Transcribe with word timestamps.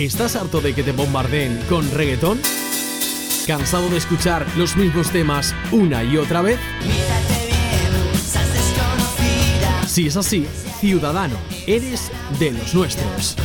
¿Estás 0.00 0.34
harto 0.34 0.62
de 0.62 0.72
que 0.72 0.82
te 0.82 0.92
bombardeen 0.92 1.60
con 1.68 1.90
reggaetón? 1.90 2.40
¿Cansado 3.46 3.90
de 3.90 3.98
escuchar 3.98 4.46
los 4.56 4.74
mismos 4.74 5.10
temas 5.10 5.54
una 5.72 6.02
y 6.02 6.16
otra 6.16 6.40
vez? 6.40 6.58
Si 9.86 10.06
es 10.06 10.16
así, 10.16 10.46
ciudadano, 10.80 11.36
eres 11.66 12.10
de 12.38 12.52
los 12.52 12.74
nuestros. 12.74 13.36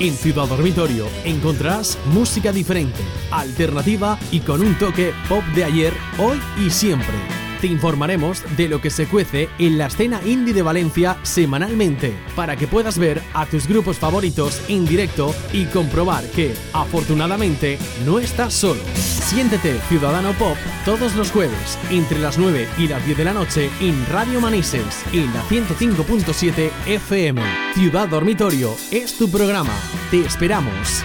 En 0.00 0.14
Ciudad 0.14 0.46
Dormitorio 0.46 1.08
encontrarás 1.26 1.98
música 2.06 2.52
diferente, 2.52 3.02
alternativa 3.30 4.18
y 4.30 4.40
con 4.40 4.62
un 4.62 4.78
toque 4.78 5.12
pop 5.28 5.44
de 5.54 5.64
ayer, 5.64 5.92
hoy 6.18 6.40
y 6.58 6.70
siempre 6.70 7.41
te 7.62 7.68
informaremos 7.68 8.42
de 8.56 8.68
lo 8.68 8.80
que 8.80 8.90
se 8.90 9.06
cuece 9.06 9.48
en 9.60 9.78
la 9.78 9.86
escena 9.86 10.20
indie 10.26 10.52
de 10.52 10.62
Valencia 10.62 11.16
semanalmente, 11.22 12.12
para 12.34 12.56
que 12.56 12.66
puedas 12.66 12.98
ver 12.98 13.22
a 13.34 13.46
tus 13.46 13.68
grupos 13.68 13.98
favoritos 13.98 14.60
en 14.68 14.84
directo 14.84 15.32
y 15.52 15.66
comprobar 15.66 16.24
que, 16.30 16.54
afortunadamente, 16.72 17.78
no 18.04 18.18
estás 18.18 18.52
solo. 18.52 18.80
Siéntete 18.96 19.78
Ciudadano 19.88 20.32
Pop 20.32 20.56
todos 20.84 21.14
los 21.14 21.30
jueves, 21.30 21.78
entre 21.90 22.18
las 22.18 22.36
9 22.36 22.68
y 22.78 22.88
las 22.88 23.06
10 23.06 23.16
de 23.16 23.24
la 23.24 23.32
noche, 23.32 23.70
en 23.80 24.06
Radio 24.08 24.40
Manises, 24.40 25.04
en 25.12 25.32
la 25.32 25.42
105.7 25.44 26.70
FM. 26.86 27.42
Ciudad 27.74 28.08
Dormitorio 28.08 28.74
es 28.90 29.16
tu 29.16 29.30
programa. 29.30 29.72
Te 30.10 30.20
esperamos. 30.20 31.04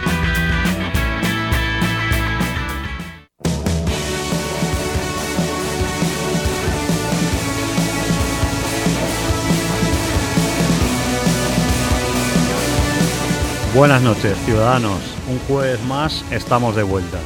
Buenas 13.77 14.01
noches, 14.01 14.35
ciudadanos. 14.39 14.99
Un 15.29 15.37
jueves 15.47 15.79
más 15.83 16.25
estamos 16.31 16.75
de 16.75 16.81
vuelta. 16.81 17.19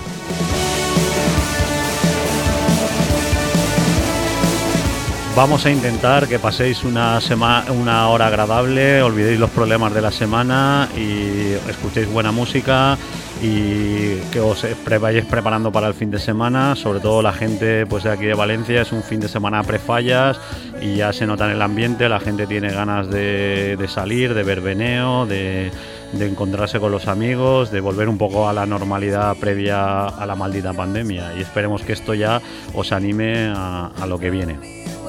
Vamos 5.33 5.66
a 5.66 5.71
intentar 5.71 6.27
que 6.27 6.39
paséis 6.39 6.83
una, 6.83 7.21
semana, 7.21 7.71
una 7.71 8.09
hora 8.09 8.27
agradable, 8.27 9.02
olvidéis 9.02 9.39
los 9.39 9.49
problemas 9.49 9.93
de 9.93 10.02
la 10.02 10.11
semana 10.11 10.89
y 10.97 11.53
escuchéis 11.69 12.11
buena 12.11 12.33
música 12.33 12.97
y 13.41 14.17
que 14.31 14.41
os 14.41 14.65
vayáis 14.99 15.25
preparando 15.25 15.71
para 15.71 15.88
el 15.88 15.93
fin 15.93 16.11
de 16.11 16.19
semana. 16.19 16.75
Sobre 16.75 16.99
todo 16.99 17.21
la 17.21 17.31
gente 17.31 17.86
pues, 17.86 18.03
de 18.03 18.11
aquí 18.11 18.25
de 18.25 18.33
Valencia 18.33 18.81
es 18.81 18.91
un 18.91 19.03
fin 19.03 19.21
de 19.21 19.30
semana 19.30 19.63
prefallas 19.63 20.38
y 20.81 20.97
ya 20.97 21.13
se 21.13 21.25
nota 21.25 21.45
en 21.45 21.52
el 21.52 21.61
ambiente, 21.61 22.09
la 22.09 22.19
gente 22.19 22.45
tiene 22.45 22.71
ganas 22.71 23.09
de, 23.09 23.77
salir, 23.88 24.33
de 24.33 24.43
ver 24.43 24.59
veneo, 24.59 25.25
de 25.25 25.71
de 26.14 26.28
encontrarse 26.28 26.80
con 26.80 26.92
los 26.92 27.08
amigos, 27.08 27.72
de 27.72 27.80
volver 27.80 28.09
un 28.09 28.17
poco 28.17 28.50
a 28.50 28.54
la 28.54 28.66
normalidad 28.66 29.36
previa 29.38 30.06
a 30.06 30.26
la 30.26 30.36
maldita 30.36 30.73
pandemia. 30.73 31.34
Y 31.38 31.42
esperemos 31.42 31.84
que 31.84 31.94
esto 31.94 32.14
ya 32.14 32.42
os 32.73 32.92
anime 32.92 33.54
a, 33.56 34.06
lo 34.08 34.20
que 34.20 34.30
viene. 34.30 34.58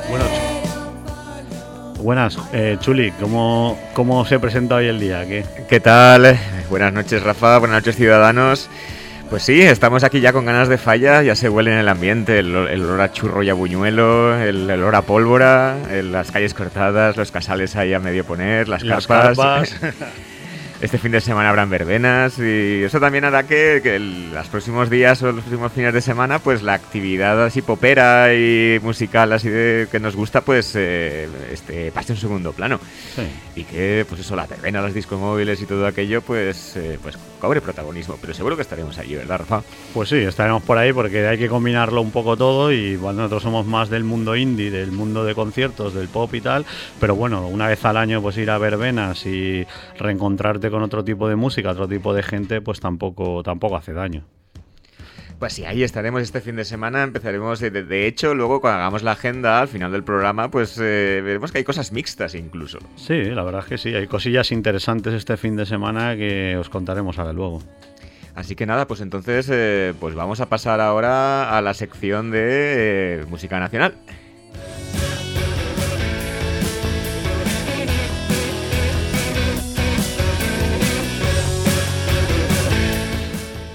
Bueno, 0.09 0.25
Buenas, 2.01 2.37
eh, 2.53 2.77
Chuli, 2.81 3.13
¿cómo, 3.13 3.79
¿cómo 3.95 4.25
se 4.25 4.41
presenta 4.41 4.75
hoy 4.75 4.89
el 4.89 4.99
día? 4.99 5.25
¿Qué? 5.25 5.45
¿Qué 5.69 5.79
tal? 5.79 6.37
Buenas 6.69 6.93
noches, 6.93 7.23
Rafa, 7.23 7.59
buenas 7.59 7.79
noches, 7.79 7.95
ciudadanos. 7.95 8.69
Pues 9.31 9.45
sí, 9.45 9.63
estamos 9.63 10.05
aquí 10.05 10.21
ya 10.21 10.33
con 10.33 10.45
ganas 10.45 10.69
de 10.69 10.79
falla, 10.79 11.23
ya 11.23 11.35
se 11.35 11.49
huele 11.49 11.73
en 11.73 11.79
el 11.79 11.89
ambiente 11.89 12.41
el, 12.41 12.55
olor 12.55 13.01
a 13.01 13.13
churro 13.13 13.43
y 13.43 13.49
a 13.49 13.55
buñuelo, 13.55 14.37
el, 14.39 14.71
olor 14.71 14.95
a 14.95 15.03
pólvora, 15.03 15.77
las 16.03 16.31
calles 16.31 16.53
cortadas, 16.55 17.17
los 17.17 17.31
casales 17.31 17.77
ahí 17.77 17.95
a 17.95 17.99
medio 17.99 18.25
poner, 18.25 18.69
las, 18.69 18.83
las 18.83 19.07
carpas. 19.07 19.75
Este 20.83 20.99
fin 20.99 21.13
de 21.13 21.21
semana 21.21 21.49
habrán 21.49 21.71
verbenas 21.71 22.41
y 22.41 22.83
eso 22.83 22.99
también 22.99 23.25
hará 23.25 23.45
que, 23.47 23.79
que 23.85 24.01
los 24.01 24.49
próximos 24.49 24.91
días 24.91 25.23
o 25.23 25.27
los 25.31 25.45
próximos 25.45 25.71
fines 25.71 25.95
de 25.95 26.01
semana, 26.01 26.41
pues 26.41 26.61
la 26.65 26.75
actividad 26.75 27.41
así 27.45 27.63
popera 27.63 28.35
y 28.35 28.81
musical 28.83 29.33
así 29.33 29.49
de 29.49 29.87
que 29.93 30.01
nos 30.01 30.17
gusta, 30.17 30.41
pues 30.41 30.73
eh, 30.75 31.29
este, 31.53 31.93
pase 31.93 32.15
en 32.15 32.19
segundo 32.19 32.53
plano. 32.53 32.81
Y 33.55 33.63
que, 33.63 34.05
pues 34.09 34.23
eso, 34.23 34.35
la 34.35 34.49
verbena, 34.49 34.83
los 34.83 34.93
discos 34.93 35.21
móviles 35.21 35.63
y 35.63 35.67
todo 35.67 35.87
aquello, 35.87 36.21
pues, 36.21 36.77
eh, 36.77 36.99
pues 37.01 37.17
cobre 37.43 37.61
protagonismo. 37.61 38.17
Pero 38.21 38.35
seguro 38.35 38.57
que 38.57 38.63
estaremos 38.63 38.99
allí, 38.99 39.15
¿verdad, 39.15 39.39
Rafa? 39.39 39.63
Pues 39.95 40.09
sí, 40.09 40.17
estaremos 40.17 40.65
por 40.65 40.79
ahí 40.79 40.93
porque 40.93 41.27
hay 41.29 41.39
que 41.39 41.49
combinarlo 41.49 42.01
un 42.01 42.11
poco 42.11 42.37
todo 42.37 42.73
y 42.73 42.97
bueno, 42.97 43.19
nosotros 43.19 43.45
somos 43.45 43.67
más 43.67 43.89
del 43.89 44.03
mundo 44.03 44.35
indie, 44.35 44.71
del 44.71 44.91
mundo 44.91 45.25
de 45.25 45.35
conciertos, 45.35 45.95
del 45.95 46.09
pop 46.09 46.35
y 46.35 46.41
tal, 46.41 46.65
pero 46.99 47.15
bueno, 47.15 47.47
una 47.47 47.69
vez 47.69 47.85
al 47.85 47.97
año 47.97 48.23
pues 48.23 48.37
ir 48.39 48.51
a 48.51 48.59
verbenas 48.59 49.27
y 49.27 49.67
reencontrarte 49.99 50.72
con 50.73 50.83
otro 50.83 51.05
tipo 51.05 51.29
de 51.29 51.37
música, 51.37 51.71
otro 51.71 51.87
tipo 51.87 52.13
de 52.13 52.25
gente, 52.25 52.61
pues 52.61 52.81
tampoco, 52.81 53.45
tampoco 53.45 53.77
hace 53.77 53.93
daño. 53.93 54.25
Pues 55.39 55.55
sí, 55.55 55.65
ahí 55.65 55.83
estaremos 55.83 56.23
este 56.23 56.41
fin 56.41 56.55
de 56.57 56.65
semana. 56.65 57.03
Empezaremos, 57.03 57.59
de, 57.59 58.07
hecho, 58.07 58.35
luego 58.35 58.61
cuando 58.61 58.79
hagamos 58.79 59.03
la 59.03 59.13
agenda 59.13 59.61
al 59.61 59.69
final 59.69 59.91
del 59.91 60.05
programa, 60.05 60.51
pues 60.51 60.79
eh, 60.79 61.21
veremos 61.23 61.51
que 61.51 61.59
hay 61.59 61.65
cosas 61.65 61.91
mixtas 61.93 62.35
incluso. 62.37 62.79
Sí, 62.95 63.23
la 63.25 63.43
verdad 63.43 63.63
es 63.63 63.67
que 63.67 63.79
sí, 63.79 63.95
hay 63.95 64.07
cosillas 64.07 64.53
interesantes 64.53 65.15
este 65.15 65.37
fin 65.37 65.57
de 65.57 65.67
semana 65.67 66.17
que 66.17 66.57
os 66.57 66.69
contaremos 66.69 67.19
ahora 67.19 67.33
luego. 67.33 67.61
Así 68.35 68.55
que 68.55 68.67
nada, 68.67 68.87
pues 68.87 69.01
entonces 69.01 69.49
eh, 69.51 69.95
pues 69.99 70.15
vamos 70.15 70.41
a 70.41 70.49
pasar 70.49 70.81
ahora 70.81 71.57
a 71.57 71.61
la 71.61 71.75
sección 71.75 72.31
de 72.31 73.21
eh, 73.21 73.25
música 73.29 73.59
nacional. 73.61 73.95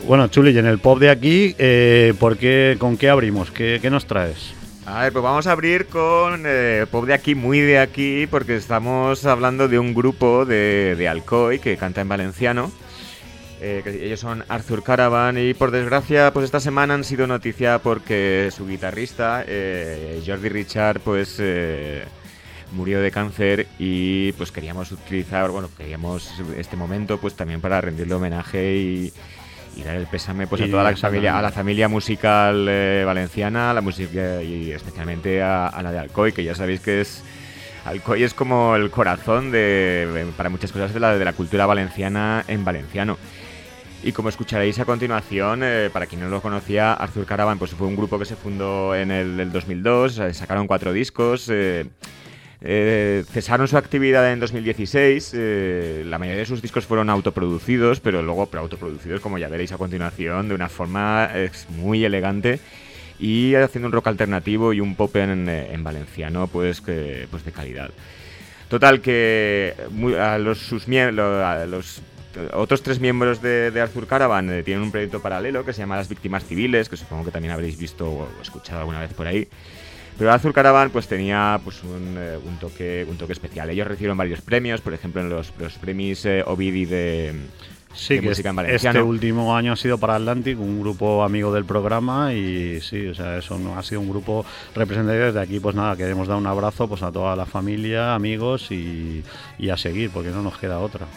Bueno, 0.07 0.29
Chuli, 0.29 0.51
y 0.51 0.57
en 0.57 0.67
el 0.67 0.79
pop 0.79 0.99
de 0.99 1.09
aquí, 1.09 1.53
eh, 1.57 2.13
¿por 2.17 2.37
qué, 2.37 2.77
¿con 2.79 2.95
qué 2.95 3.09
abrimos? 3.09 3.51
¿Qué, 3.51 3.81
nos 3.91 4.05
traes? 4.05 4.53
A 4.85 5.01
ver, 5.01 5.11
pues 5.11 5.21
vamos 5.21 5.47
a 5.47 5.51
abrir 5.51 5.87
con 5.87 6.43
eh, 6.45 6.85
pop 6.89 7.05
de 7.05 7.13
aquí, 7.13 7.35
muy 7.35 7.59
de 7.59 7.77
aquí, 7.77 8.25
porque 8.25 8.55
estamos 8.55 9.25
hablando 9.25 9.67
de 9.67 9.79
un 9.79 9.93
grupo 9.93 10.45
de, 10.45 10.95
de 10.97 11.09
Alcoy 11.09 11.59
que 11.59 11.75
canta 11.75 11.99
en 11.99 12.07
valenciano. 12.07 12.71
Eh, 13.59 13.83
ellos 14.01 14.21
son 14.21 14.45
Arthur 14.47 14.81
Caravan 14.81 15.37
y 15.37 15.53
por 15.53 15.71
desgracia 15.71 16.31
pues 16.31 16.45
esta 16.45 16.61
semana 16.61 16.93
han 16.93 17.03
sido 17.03 17.27
noticia 17.27 17.79
porque 17.79 18.49
su 18.55 18.65
guitarrista 18.65 19.43
Jordi 20.25 20.47
Richard 20.47 20.99
pues 20.99 21.41
murió 22.71 23.01
de 23.01 23.09
cáncer 23.09 23.65
y 23.79 24.31
pues 24.33 24.51
queríamos 24.51 24.91
utilizar 24.91 25.49
bueno 25.49 25.71
queríamos 25.75 26.31
este 26.55 26.75
momento 26.75 27.17
pues 27.17 27.33
también 27.33 27.59
para 27.59 27.81
rendirle 27.81 28.13
homenaje 28.13 28.75
y, 28.75 29.13
y 29.77 29.83
dar 29.83 29.95
el 29.95 30.07
pésame 30.07 30.47
pues 30.47 30.61
a 30.61 30.67
toda 30.67 30.83
la 30.83 30.95
familia, 30.95 31.37
a 31.37 31.41
la 31.41 31.51
familia 31.51 31.87
musical 31.87 32.65
eh, 32.67 33.03
valenciana, 33.05 33.71
a 33.71 33.73
la 33.73 33.81
música 33.81 34.41
y 34.41 34.71
especialmente 34.71 35.41
a, 35.41 35.79
la 35.83 35.91
de 35.91 35.99
Alcoy, 35.99 36.31
que 36.31 36.43
ya 36.43 36.55
sabéis 36.55 36.81
que 36.81 37.01
es 37.01 37.23
Alcoy 37.85 38.23
es 38.23 38.33
como 38.33 38.75
el 38.75 38.89
corazón 38.89 39.51
de 39.51 40.25
para 40.35 40.49
muchas 40.49 40.71
cosas 40.71 40.93
de 40.93 40.99
la, 40.99 41.17
de 41.17 41.23
la 41.23 41.33
cultura 41.33 41.65
valenciana 41.65 42.43
en 42.47 42.65
valenciano. 42.65 43.17
Y 44.03 44.11
como 44.11 44.29
escucharéis 44.29 44.79
a 44.79 44.85
continuación, 44.85 45.61
eh, 45.63 45.89
para 45.91 46.05
quien 46.05 46.21
no 46.21 46.29
lo 46.29 46.41
conocía, 46.41 46.93
Arthur 46.93 47.25
Caravan 47.25 47.57
pues 47.57 47.71
fue 47.71 47.87
un 47.87 47.95
grupo 47.95 48.19
que 48.19 48.25
se 48.25 48.35
fundó 48.35 48.95
en 48.95 49.11
el, 49.11 49.51
2002, 49.51 50.19
eh, 50.19 50.33
sacaron 50.33 50.67
cuatro 50.67 50.93
discos. 50.93 51.49
Eh, 51.51 51.85
cesaron 52.59 53.67
su 53.67 53.77
actividad 53.77 54.31
en 54.31 54.39
2016. 54.39 55.31
Eh, 55.35 56.03
la 56.05 56.17
mayoría 56.17 56.39
de 56.39 56.45
sus 56.45 56.61
discos 56.61 56.85
fueron 56.85 57.09
autoproducidos, 57.09 57.99
pero 57.99 58.21
luego 58.21 58.47
pero 58.47 58.63
autoproducidos, 58.63 59.21
como 59.21 59.37
ya 59.37 59.47
veréis 59.47 59.71
a 59.71 59.77
continuación, 59.77 60.49
de 60.49 60.55
una 60.55 60.69
forma 60.69 61.29
muy 61.69 62.03
elegante 62.03 62.59
y 63.19 63.55
haciendo 63.55 63.87
un 63.87 63.93
rock 63.93 64.07
alternativo 64.07 64.73
y 64.73 64.79
un 64.79 64.95
pop 64.95 65.15
en, 65.15 65.83
valenciano, 65.83 66.47
pues, 66.47 66.81
que, 66.81 67.27
pues 67.29 67.43
de 67.45 67.51
calidad. 67.51 67.89
Total, 68.69 69.01
que 69.01 69.73
a 70.19 70.37
los, 70.37 70.59
sus, 70.59 70.87
los 70.87 72.01
otros 72.53 72.83
tres 72.83 72.99
miembros 72.99 73.41
de, 73.41 73.79
Arthur 73.81 74.07
Caravan 74.07 74.49
eh, 74.51 74.63
tienen 74.63 74.83
un 74.83 74.91
proyecto 74.91 75.21
paralelo 75.21 75.65
que 75.65 75.73
se 75.73 75.79
llama 75.79 75.95
Las 75.95 76.09
Víctimas 76.09 76.45
Civiles, 76.45 76.89
que 76.89 76.97
supongo 76.97 77.25
que 77.25 77.31
también 77.31 77.53
habréis 77.53 77.77
visto 77.77 78.09
o 78.09 78.27
escuchado 78.41 78.81
alguna 78.81 78.99
vez 78.99 79.13
por 79.13 79.27
ahí. 79.27 79.47
Pero 80.17 80.31
Azul 80.31 80.53
Caravan 80.53 80.89
pues 80.89 81.07
tenía 81.07 81.59
pues 81.63 81.81
eh, 81.83 82.39
un, 82.43 82.57
toque 82.57 83.05
un 83.09 83.17
toque 83.17 83.33
especial. 83.33 83.69
Ellos 83.69 83.87
recibieron 83.87 84.17
varios 84.17 84.41
premios, 84.41 84.81
por 84.81 84.93
ejemplo 84.93 85.21
en 85.21 85.29
los, 85.29 85.53
los 85.59 85.73
premios 85.73 86.25
eh, 86.25 86.43
Ovidi 86.45 86.85
de 86.85 87.35
Sí, 87.97 88.19
que 88.19 88.29
música 88.29 88.49
en 88.51 88.59
este 88.59 89.01
último 89.01 89.55
año 89.55 89.73
ha 89.73 89.75
sido 89.75 89.97
para 89.97 90.15
Atlantic, 90.15 90.59
un 90.59 90.79
grupo 90.81 91.23
amigo 91.23 91.51
del 91.51 91.65
programa 91.65 92.31
y 92.31 92.79
sí, 92.79 93.07
o 93.07 93.15
sea, 93.15 93.37
eso 93.37 93.57
no 93.57 93.77
ha 93.77 93.81
sido 93.81 94.01
un 94.01 94.09
grupo 94.09 94.45
representativo. 94.75 95.25
Desde 95.25 95.41
aquí, 95.41 95.59
pues 95.59 95.75
nada, 95.75 95.95
queremos 95.97 96.27
dar 96.27 96.37
un 96.37 96.45
abrazo 96.45 96.87
pues 96.87 97.01
a 97.01 97.11
toda 97.11 97.35
la 97.35 97.47
familia, 97.47 98.13
amigos 98.13 98.71
y, 98.71 99.23
y 99.57 99.69
a 99.69 99.77
seguir, 99.77 100.11
porque 100.11 100.29
no 100.29 100.43
nos 100.43 100.57
queda 100.59 100.77
otra. 100.79 101.07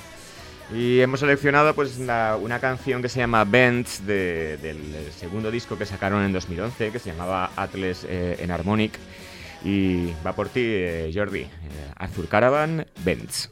Y 0.72 1.00
hemos 1.00 1.20
seleccionado 1.20 1.74
pues 1.74 1.98
una, 1.98 2.58
canción 2.60 3.02
que 3.02 3.08
se 3.08 3.18
llama 3.18 3.44
Bends 3.44 4.06
del 4.06 4.78
segundo 5.16 5.50
disco 5.50 5.76
que 5.76 5.84
sacaron 5.84 6.22
en 6.22 6.32
2011 6.32 6.92
que 6.92 6.98
se 6.98 7.10
llamaba 7.10 7.50
Atlas 7.56 8.06
eh, 8.08 8.36
en 8.38 8.50
Harmonic 8.50 8.92
y 9.64 10.12
va 10.24 10.32
por 10.32 10.48
ti 10.48 10.62
eh, 10.62 11.10
Jordi, 11.12 11.40
eh, 11.40 11.48
Arthur 11.96 12.28
Caravan, 12.28 12.86
Bends. 13.04 13.50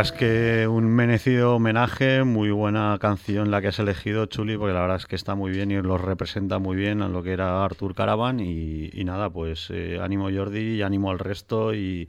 Verdad 0.00 0.14
es 0.14 0.18
que 0.18 0.66
un 0.66 0.86
merecido 0.86 1.56
homenaje, 1.56 2.24
muy 2.24 2.50
buena 2.50 2.96
canción 2.98 3.50
la 3.50 3.60
que 3.60 3.68
has 3.68 3.78
elegido, 3.80 4.24
Chuli, 4.24 4.56
porque 4.56 4.72
la 4.72 4.80
verdad 4.80 4.96
es 4.96 5.04
que 5.04 5.14
está 5.14 5.34
muy 5.34 5.50
bien 5.50 5.70
y 5.70 5.74
lo 5.74 5.98
representa 5.98 6.58
muy 6.58 6.74
bien 6.74 7.02
a 7.02 7.08
lo 7.08 7.22
que 7.22 7.32
era 7.32 7.62
Artur 7.62 7.94
Caravan 7.94 8.40
y, 8.40 8.88
nada, 9.04 9.28
pues 9.28 9.68
eh, 9.68 9.98
ánimo 10.00 10.30
Jordi 10.34 10.76
y 10.76 10.80
ánimo 10.80 11.10
al 11.10 11.18
resto 11.18 11.74
y, 11.74 12.08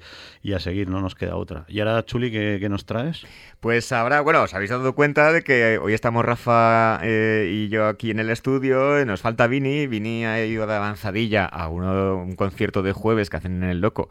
a 0.55 0.59
seguir, 0.59 0.87
no 0.87 1.01
nos 1.01 1.15
queda 1.15 1.35
otra. 1.35 1.65
Y 1.67 1.81
ahora, 1.81 2.05
Chuli, 2.05 2.31
¿qué, 2.31 2.65
nos 2.69 2.85
traes? 2.85 3.25
Pues 3.59 3.91
ahora, 3.91 4.21
bueno, 4.21 4.43
os 4.43 4.53
habéis 4.53 4.69
dado 4.69 4.95
cuenta 4.95 5.33
de 5.33 5.41
que 5.41 5.77
hoy 5.77 5.93
estamos 5.93 6.23
Rafa 6.23 7.01
eh, 7.03 7.51
y 7.51 7.67
yo 7.67 7.87
aquí 7.87 8.09
en 8.11 8.19
el 8.19 8.29
estudio, 8.29 9.03
nos 9.05 9.19
falta 9.19 9.47
Vini, 9.47 9.87
Vini 9.87 10.23
ha 10.23 10.41
ido 10.45 10.65
de 10.65 10.75
avanzadilla 10.75 11.45
a 11.45 11.67
uno, 11.67 12.15
un 12.15 12.37
concierto 12.37 12.83
de 12.83 12.93
jueves 12.93 13.29
que 13.29 13.35
hacen 13.35 13.63
en 13.63 13.69
el 13.69 13.81
Loco 13.81 14.07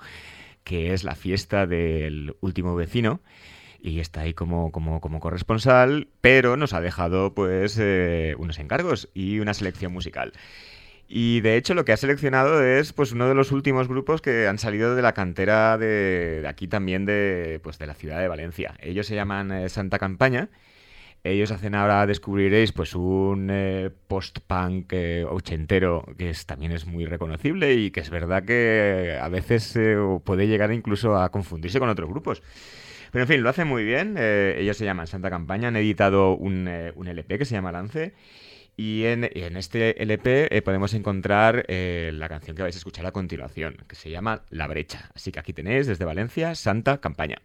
que 0.64 0.92
es 0.92 1.04
la 1.04 1.14
fiesta 1.14 1.66
del 1.66 2.36
último 2.42 2.76
vecino 2.76 3.20
y 3.82 4.00
está 4.00 4.22
ahí 4.22 4.34
como, 4.34 4.72
como, 4.72 5.00
como 5.00 5.20
corresponsal, 5.20 6.08
pero 6.20 6.56
nos 6.56 6.72
ha 6.72 6.80
dejado 6.80 7.34
pues 7.34 7.76
eh, 7.80 8.34
unos 8.38 8.58
encargos 8.58 9.08
y 9.14 9.38
una 9.40 9.54
selección 9.54 9.92
musical. 9.92 10.32
Y 11.08 11.40
de 11.40 11.56
hecho 11.56 11.74
lo 11.74 11.84
que 11.84 11.92
ha 11.92 11.96
seleccionado 11.96 12.62
es 12.62 12.92
pues 12.92 13.12
uno 13.12 13.28
de 13.28 13.34
los 13.34 13.50
últimos 13.52 13.88
grupos 13.88 14.22
que 14.22 14.46
han 14.46 14.58
salido 14.58 14.94
de 14.94 15.02
la 15.02 15.12
cantera 15.12 15.76
de, 15.76 16.44
aquí 16.48 16.68
también 16.68 17.04
de, 17.04 17.60
pues, 17.62 17.78
de 17.78 17.86
la 17.86 17.94
ciudad 17.94 18.20
de 18.20 18.28
Valencia. 18.28 18.74
Ellos 18.80 19.06
se 19.06 19.16
llaman 19.16 19.50
eh, 19.50 19.68
Santa 19.68 19.98
Campaña 19.98 20.50
ellos 21.22 21.50
hacen 21.50 21.74
ahora, 21.74 22.06
descubriréis, 22.06 22.72
pues 22.72 22.94
un 22.94 23.48
eh, 23.50 23.90
post-punk 24.08 24.92
eh, 24.92 25.26
ochentero 25.28 26.06
que 26.16 26.30
es, 26.30 26.46
también 26.46 26.72
es 26.72 26.86
muy 26.86 27.04
reconocible 27.04 27.74
y 27.74 27.90
que 27.90 28.00
es 28.00 28.08
verdad 28.08 28.44
que 28.44 29.18
a 29.20 29.28
veces 29.28 29.76
eh, 29.76 29.96
puede 30.24 30.48
llegar 30.48 30.72
incluso 30.72 31.16
a 31.18 31.30
confundirse 31.30 31.78
con 31.78 31.90
otros 31.90 32.08
grupos. 32.08 32.42
Pero 33.10 33.24
en 33.24 33.28
fin, 33.28 33.42
lo 33.42 33.50
hacen 33.50 33.68
muy 33.68 33.84
bien. 33.84 34.16
ellos 34.18 34.76
se 34.76 34.84
llaman 34.84 35.06
Santa 35.06 35.30
Campaña, 35.30 35.68
han 35.68 35.76
editado 35.76 36.36
un, 36.36 36.68
LP 36.68 37.38
que 37.38 37.44
se 37.44 37.54
llama 37.54 37.72
Lance. 37.72 38.14
Y 38.76 39.04
en, 39.04 39.28
en 39.34 39.56
este 39.56 40.02
LP 40.02 40.62
podemos 40.62 40.94
encontrar 40.94 41.66
la 41.68 42.28
canción 42.28 42.56
que 42.56 42.62
vais 42.62 42.74
a 42.74 42.78
escuchar 42.78 43.04
a 43.06 43.12
continuación, 43.12 43.76
que 43.86 43.96
se 43.96 44.10
llama 44.10 44.42
La 44.50 44.66
Brecha. 44.66 45.10
Así 45.14 45.32
que 45.32 45.40
aquí 45.40 45.52
tenéis 45.52 45.86
desde 45.86 46.04
Valencia, 46.04 46.54
Santa 46.54 46.98
Campaña. 46.98 47.38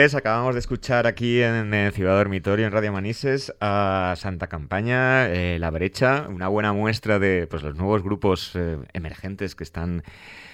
Acabamos 0.00 0.54
de 0.54 0.60
escuchar 0.60 1.06
aquí 1.06 1.42
en, 1.42 1.92
Ciudad 1.92 2.16
Dormitorio, 2.16 2.66
en 2.66 2.72
Radio 2.72 2.90
Manises, 2.90 3.52
a 3.60 4.14
Santa 4.16 4.46
Campaña, 4.46 5.28
eh, 5.28 5.58
La 5.58 5.68
Brecha, 5.68 6.26
una 6.30 6.48
buena 6.48 6.72
muestra 6.72 7.18
de 7.18 7.46
pues, 7.46 7.62
los 7.62 7.76
nuevos 7.76 8.02
grupos 8.02 8.52
eh, 8.54 8.78
emergentes 8.94 9.54
que 9.54 9.62
están 9.62 10.02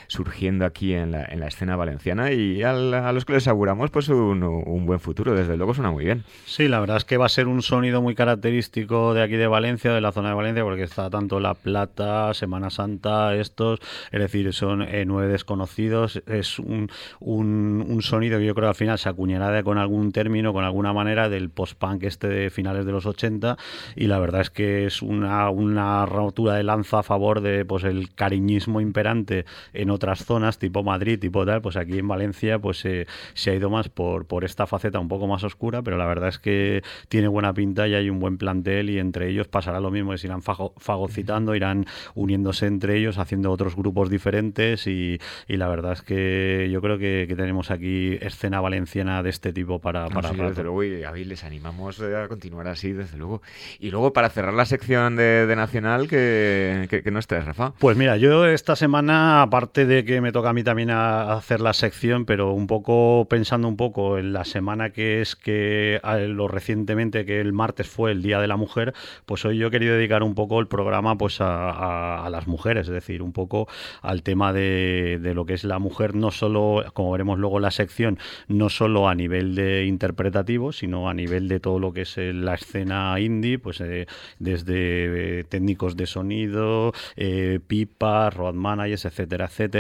surgiendo 0.09 0.65
aquí 0.65 0.93
en 0.95 1.13
la, 1.13 1.25
en 1.25 1.41
la 1.41 1.49
escena 1.49 1.77
valenciana 1.77 2.33
y 2.33 2.63
a 2.63 2.73
los 3.13 3.25
que 3.25 3.35
les 3.35 3.49
auguramos 3.49 3.91
pues 3.91 4.09
un, 4.09 4.43
un, 4.43 4.87
buen 4.87 5.01
futuro, 5.01 5.35
desde 5.35 5.57
luego 5.57 5.75
suena 5.75 5.91
muy 5.91 6.05
bien. 6.05 6.25
Sí, 6.45 6.69
la 6.69 6.81
verdad 6.81 6.99
es 6.99 7.05
que 7.05 7.17
va 7.17 7.27
a 7.27 7.31
ser 7.31 7.49
un 7.49 7.63
sonido 7.63 8.03
muy 8.03 8.15
característico 8.15 9.15
de 9.15 9.23
aquí 9.23 9.37
de 9.37 9.47
Valencia, 9.47 9.93
de 9.93 10.01
la 10.01 10.13
zona 10.13 10.31
de 10.31 10.35
Valencia, 10.35 10.63
porque 10.63 10.83
está 10.83 11.11
tanto 11.11 11.41
La 11.41 11.55
Plata, 11.55 12.33
Semana 12.35 12.71
Santa, 12.71 13.35
estos, 13.35 13.81
es 14.13 14.21
decir, 14.21 14.53
son 14.53 14.83
eh, 14.83 15.05
nueve 15.07 15.29
desconocidos, 15.33 16.23
es 16.27 16.59
un, 16.59 16.91
un, 17.21 18.03
sonido 18.03 18.39
que 18.39 18.47
yo 18.47 18.55
creo 18.55 18.69
al 18.69 18.75
final 18.75 18.99
se 18.99 19.09
acuñará 19.09 19.63
con 19.63 19.79
algún 19.79 20.13
término, 20.13 20.53
con 20.53 20.65
alguna 20.65 20.93
manera 20.93 21.29
del 21.29 21.51
post-punk 21.51 22.05
este 22.05 22.29
de 22.29 22.51
finales 22.51 22.85
de 22.85 22.93
los 22.93 23.07
80 23.07 23.57
y 23.97 24.07
la 24.07 24.19
verdad 24.19 24.43
es 24.43 24.51
que 24.51 24.87
es 24.87 25.03
una, 25.03 25.51
una 25.51 26.07
rotura 26.07 26.55
de 26.55 26.63
lanza 26.63 27.01
a 27.01 27.03
favor 27.03 27.41
de 27.41 27.65
pues 27.65 27.85
el 27.85 28.15
cariñismo 28.15 28.81
imperante 28.81 29.45
en 29.73 29.91
otras 29.97 30.25
zonas, 30.25 30.59
tipo 30.59 30.83
Madrid, 30.83 31.19
tipo 31.19 31.45
tal, 31.45 31.61
pues 31.61 31.77
aquí 31.77 31.99
en 31.99 32.09
Valencia 32.09 32.59
pues 32.59 32.79
se 32.79 33.51
ha 33.51 33.55
ido 33.55 33.71
más 33.71 33.89
por, 33.89 34.27
por 34.27 34.45
esta 34.45 34.67
faceta 34.67 34.99
un 34.99 35.09
poco 35.09 35.27
más 35.27 35.45
oscura, 35.45 35.83
pero 35.83 35.97
la 35.97 36.07
verdad 36.07 36.29
es 36.29 36.39
que 36.39 36.83
tiene 37.09 37.29
buena 37.29 37.53
pinta 37.53 37.89
y 37.89 37.95
hay 37.95 38.11
un 38.11 38.21
buen 38.21 38.39
plantel 38.39 38.91
y 38.91 38.99
entre 38.99 39.29
ellos 39.29 39.49
pasará 39.49 39.81
lo 39.81 39.91
mismo, 39.91 40.13
que 40.13 40.19
se 40.19 40.27
irán 40.27 40.43
fagocitando, 40.43 41.55
irán 41.55 41.87
uniéndose 42.15 42.67
entre 42.67 42.97
ellos, 42.99 43.19
haciendo 43.19 43.51
otros 43.51 43.77
grupos 43.77 44.11
diferentes 44.11 44.87
y, 44.87 45.19
y 45.49 45.57
la 45.57 45.69
verdad 45.69 45.93
es 45.93 46.03
que 46.03 46.69
yo 46.71 46.81
creo 46.81 46.99
que, 46.99 47.27
tenemos 47.37 47.71
aquí 47.71 48.17
escena 48.23 48.63
valenciana 48.63 49.23
de 49.23 49.29
este 49.29 49.53
tipo 49.53 49.79
para... 49.79 50.09
para 50.09 50.33
desde 50.33 50.63
luego, 50.63 50.85
y 50.85 51.05
a 51.05 51.13
les 51.13 51.45
animamos 51.45 52.01
a 52.01 52.29
continuar 52.29 52.69
así, 52.69 52.93
desde 52.93 53.19
luego. 53.19 53.43
Y 53.79 53.91
luego, 53.91 54.13
para 54.13 54.31
cerrar 54.31 54.55
la 54.55 54.65
sección 54.65 55.17
de, 55.17 55.55
Nacional, 55.57 56.09
que, 56.09 56.87
que, 57.03 57.11
no 57.11 57.19
estés, 57.19 57.45
Rafa. 57.45 57.73
Pues 57.79 57.97
mira, 57.97 58.17
yo 58.17 58.47
esta 58.47 58.77
semana, 58.77 59.43
aparte 59.43 59.86
de 59.87 60.05
que 60.05 60.21
me 60.21 60.33
toca 60.33 60.51
a 60.51 60.53
mí 60.53 60.63
también 60.63 60.91
a 60.91 61.33
hacer 61.33 61.61
la 61.61 61.73
sección, 61.73 62.25
pero 62.25 62.53
un 62.53 62.67
poco 62.67 63.27
pensando 63.29 63.69
un 63.69 63.77
poco 63.77 64.19
en 64.19 64.33
la 64.33 64.45
semana 64.45 64.91
que 64.91 65.21
es 65.21 65.37
que 65.37 66.01
lo 66.29 66.49
recientemente 66.49 67.25
que 67.25 67.41
el 67.41 67.53
martes 67.53 67.89
fue 67.89 68.13
el 68.13 68.23
Día 68.23 68.41
de 68.41 68.47
la 68.47 68.57
Mujer, 68.57 68.95
pues 69.25 69.45
hoy 69.45 69.59
yo 69.59 69.69
he 69.69 69.71
querido 69.71 69.95
dedicar 69.95 70.23
un 70.23 70.35
poco 70.35 70.61
el 70.61 70.69
programa 70.69 71.17
pues 71.17 71.39
a, 71.41 72.29
las 72.31 72.47
mujeres, 72.47 72.89
es 72.89 72.93
decir, 72.93 73.23
un 73.23 73.33
poco 73.33 73.69
al 74.03 74.23
tema 74.23 74.53
de, 74.53 75.19
de, 75.23 75.35
lo 75.35 75.47
que 75.47 75.55
es 75.55 75.65
la 75.65 75.79
mujer, 75.79 76.15
no 76.15 76.31
solo, 76.31 76.85
como 76.93 77.13
veremos 77.13 77.39
luego 77.39 77.57
en 77.59 77.63
la 77.63 77.71
sección, 77.71 78.19
no 78.49 78.69
solo 78.69 79.09
a 79.09 79.15
nivel 79.15 79.55
de 79.55 79.85
interpretativo, 79.87 80.73
sino 80.73 81.09
a 81.09 81.15
nivel 81.15 81.49
de 81.49 81.61
todo 81.61 81.79
lo 81.79 81.93
que 81.93 82.03
es 82.03 82.17
la 82.17 82.55
escena 82.55 83.19
indie, 83.21 83.59
pues 83.59 83.81
eh, 83.81 84.07
desde 84.39 85.41
eh, 85.41 85.45
técnicos 85.45 85.97
de 85.97 86.07
sonido, 86.07 86.93
eh, 87.17 87.61
pipas, 87.67 88.35
road 88.35 88.55
managers, 88.55 89.05
etcétera, 89.05 89.47
etcétera. 89.47 89.76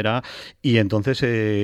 Y 0.63 0.79
entonces 0.79 1.21